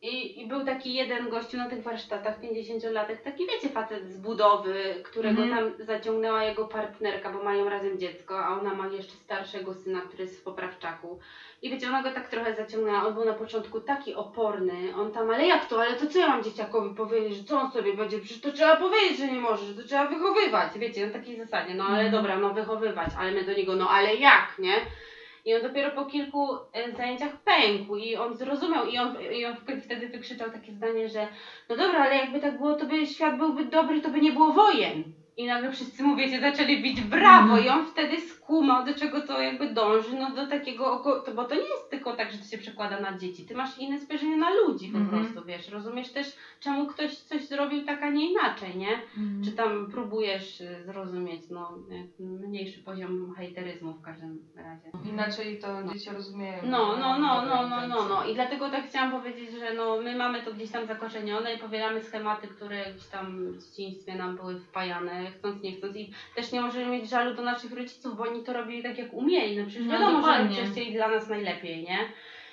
i, 0.04 0.40
i 0.40 0.46
był 0.46 0.64
taki 0.64 0.94
jeden 0.94 1.28
gościu 1.28 1.56
na 1.56 1.66
tych 1.66 1.82
warsztatach, 1.82 2.40
50-latek, 2.40 3.16
taki 3.22 3.46
wiecie, 3.46 3.68
facet 3.68 4.06
z 4.06 4.16
budowy, 4.16 5.00
którego 5.04 5.42
Mhm. 5.42 5.72
tam 5.76 5.84
zaciągnęła 5.86 6.42
jego 6.44 6.64
partnerka, 6.64 7.30
bo 7.30 7.40
mają 7.40 7.68
razem 7.68 7.98
dziecko, 7.98 8.40
a 8.44 8.54
ona 8.54 8.72
ma 8.72 8.86
jeszcze 8.86 9.16
starszego 9.16 9.72
syna, 9.72 10.02
który 10.02 10.22
jest 10.22 10.40
w 10.40 10.42
poprawczaku. 10.42 11.18
I 11.62 11.70
wiecie, 11.70 11.88
ona 11.88 12.02
go 12.02 12.10
tak 12.10 12.28
trochę 12.28 12.52
zaciągnęła, 12.52 13.02
on 13.02 13.14
był 13.14 13.24
na 13.24 13.34
początku 13.34 13.80
taki 13.80 14.14
oporny, 14.14 14.94
on 14.94 15.10
tam, 15.10 15.30
ale 15.30 15.44
jak 15.44 15.64
to, 15.66 15.80
ale 15.80 15.94
to 15.94 16.06
co 16.06 16.18
ja 16.18 16.26
mam 16.26 16.42
dzieciakowi 16.42 16.90
powiedzieć, 16.92 17.34
że 17.34 17.42
co 17.42 17.56
on 17.56 17.66
sobie 17.66 17.92
będzie, 17.92 18.18
przecież 18.18 18.40
to 18.40 18.52
trzeba 18.52 18.76
powiedzieć, 18.76 19.16
że 19.18 19.28
nie 19.28 19.38
może, 19.38 19.66
że 19.66 19.74
to 19.74 19.84
trzeba 19.84 20.04
wychowywać, 20.04 20.78
wiecie, 20.78 21.06
na 21.06 21.10
takiej 21.12 21.36
zasadzie, 21.36 21.74
no 21.74 21.84
ale 21.84 22.04
Mhm. 22.04 22.10
dobra, 22.10 22.36
no 22.36 22.50
wychowywać, 22.50 23.10
ale 23.14 23.32
my 23.32 23.42
do 23.44 23.52
niego, 23.52 23.74
no 23.74 23.88
ale 23.90 24.14
jak, 24.14 24.54
nie? 24.58 24.82
I 25.44 25.54
on 25.54 25.62
dopiero 25.62 25.90
po 25.90 26.04
kilku 26.04 26.56
e, 26.72 26.92
zajęciach 26.92 27.42
pękł 27.44 27.96
i 27.96 28.16
on 28.16 28.36
zrozumiał 28.36 28.86
i 28.86 28.98
on, 28.98 29.16
i 29.32 29.44
on 29.44 29.56
wtedy 29.84 30.08
wykrzyczał 30.08 30.50
takie 30.50 30.72
zdanie, 30.72 31.08
że 31.08 31.28
no 31.68 31.76
dobra, 31.76 32.00
ale 32.00 32.16
jakby 32.16 32.40
tak 32.40 32.58
było, 32.58 32.74
to 32.74 32.86
by 32.86 33.06
świat 33.06 33.38
byłby 33.38 33.64
dobry, 33.64 34.00
to 34.00 34.10
by 34.10 34.20
nie 34.20 34.32
było 34.32 34.52
wojen. 34.52 35.23
I 35.36 35.46
nagle 35.46 35.72
wszyscy 35.72 36.02
mu, 36.02 36.16
wiecie, 36.16 36.40
zaczęli 36.40 36.82
bić 36.82 37.00
brawo 37.00 37.42
Mhm. 37.58 37.64
i 37.64 37.68
on 37.68 37.86
wtedy 37.86 38.20
skumał, 38.20 38.84
do 38.86 38.94
czego 38.94 39.20
to 39.20 39.40
jakby 39.40 39.72
dąży, 39.72 40.16
no 40.18 40.30
do 40.30 40.46
takiego, 40.46 40.92
oko- 40.92 41.20
to, 41.20 41.34
bo 41.34 41.44
to 41.44 41.54
nie 41.54 41.60
jest 41.60 41.90
tylko 41.90 42.16
tak, 42.16 42.32
że 42.32 42.38
to 42.38 42.44
się 42.44 42.58
przekłada 42.58 43.00
na 43.00 43.18
dzieci, 43.18 43.46
ty 43.46 43.54
masz 43.54 43.78
inne 43.78 44.00
spojrzenie 44.00 44.36
na 44.36 44.50
ludzi 44.50 44.88
po 44.88 44.98
Mhm. 44.98 45.22
prostu, 45.24 45.46
wiesz, 45.48 45.68
rozumiesz 45.68 46.12
też, 46.12 46.26
czemu 46.60 46.86
ktoś 46.86 47.14
coś 47.16 47.44
zrobił 47.48 47.84
tak, 47.84 48.02
a 48.02 48.10
nie 48.10 48.30
inaczej, 48.30 48.76
nie? 48.76 48.92
Mhm. 48.92 49.44
Czy 49.44 49.52
tam 49.52 49.90
próbujesz 49.90 50.60
y, 50.60 50.82
zrozumieć, 50.86 51.42
no, 51.50 51.78
mniejszy 52.20 52.82
poziom 52.82 53.34
hejteryzmu 53.36 53.92
w 53.92 54.02
każdym 54.02 54.38
razie. 54.56 55.10
Inaczej 55.12 55.58
to 55.60 55.68
dzieci 55.92 56.10
rozumieją. 56.10 56.62
No, 56.64 56.96
no, 56.96 57.18
no, 57.18 57.34
dobre 57.40 57.48
no, 57.56 57.62
no, 57.62 57.68
no, 57.68 57.84
intencje. 57.84 58.08
no. 58.08 58.24
I 58.30 58.34
dlatego 58.34 58.70
tak 58.70 58.88
chciałam 58.88 59.10
powiedzieć, 59.10 59.50
że 59.58 59.74
no, 59.74 59.96
my 60.02 60.16
mamy 60.16 60.42
to 60.42 60.52
gdzieś 60.52 60.70
tam 60.70 60.86
zakorzenione 60.86 61.54
i 61.54 61.58
powielamy 61.58 62.02
schematy, 62.02 62.48
które 62.48 62.84
gdzieś 62.92 63.06
tam 63.08 63.52
w 63.52 63.64
dzieciństwie 63.70 64.14
nam 64.14 64.36
były 64.36 64.60
wpajane, 64.60 65.23
chcąc, 65.30 65.62
nie 65.62 65.72
chcąc. 65.72 65.96
I 65.96 66.10
też 66.36 66.52
nie 66.52 66.60
możemy 66.60 66.86
mieć 66.86 67.10
żalu 67.10 67.34
do 67.34 67.42
naszych 67.42 67.72
rodziców, 67.72 68.16
bo 68.16 68.22
oni 68.22 68.42
to 68.42 68.52
robili 68.52 68.82
tak 68.82 68.98
jak 68.98 69.12
umieli. 69.12 69.56
No 69.58 69.64
przecież 69.66 69.86
No, 69.86 69.92
wiadomo, 69.92 70.10
że 70.10 70.16
dokładnie. 70.16 70.48
rodzice 70.60 70.72
chcieli 70.72 70.92
dla 70.94 71.08
nas 71.08 71.28
najlepiej, 71.28 71.82
nie? 71.82 71.98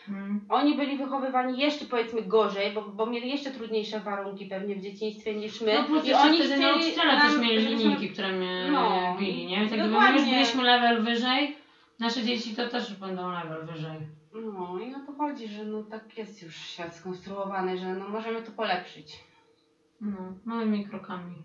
Mhm. 0.10 0.42
Oni 0.50 0.76
byli 0.76 0.98
wychowywani 0.98 1.60
jeszcze 1.60 1.86
powiedzmy 1.86 2.22
gorzej, 2.22 2.72
bo, 2.74 2.82
bo 2.82 3.06
mieli 3.06 3.30
jeszcze 3.30 3.52
trudniejsze 3.52 4.00
warunki 4.00 4.46
pewnie 4.46 4.76
w 4.76 4.82
dzieciństwie 4.82 5.36
niż 5.36 5.62
my. 5.62 5.74
No 5.74 5.84
plus 5.84 6.06
I 6.08 6.14
oni 6.14 6.38
wtedy 6.40 6.58
nauczyciele 6.58 7.12
też 7.22 7.32
nam, 7.34 7.42
mieli 7.42 7.62
żebyśmy- 7.62 7.84
linijki, 7.84 8.10
które 8.10 8.32
mnie 8.32 8.68
No, 8.72 9.16
bili, 9.20 9.46
nie? 9.46 9.60
Jak 9.60 9.68
gdyby 9.68 9.88
my 9.88 10.12
już 10.14 10.22
byliśmy 10.26 10.64
level 10.64 11.02
wyżej, 11.04 11.56
nasze 12.00 12.24
dzieci 12.24 12.56
to 12.56 12.68
też 12.68 12.94
będą 12.94 13.32
level 13.32 13.66
wyżej. 13.66 13.98
No 14.34 14.80
i 14.80 14.96
o 14.96 15.00
to 15.06 15.14
chodzi, 15.18 15.48
że 15.48 15.66
no 15.66 15.84
tak 15.84 16.18
jest 16.18 16.42
już 16.44 16.56
świat 16.56 16.96
skonstruowany, 16.96 17.78
że 17.78 17.86
no 17.94 18.10
możemy 18.10 18.42
to 18.42 18.52
polepszyć. 18.52 19.20
No, 20.02 20.18
małymi 20.46 20.86
krokami. 20.86 21.36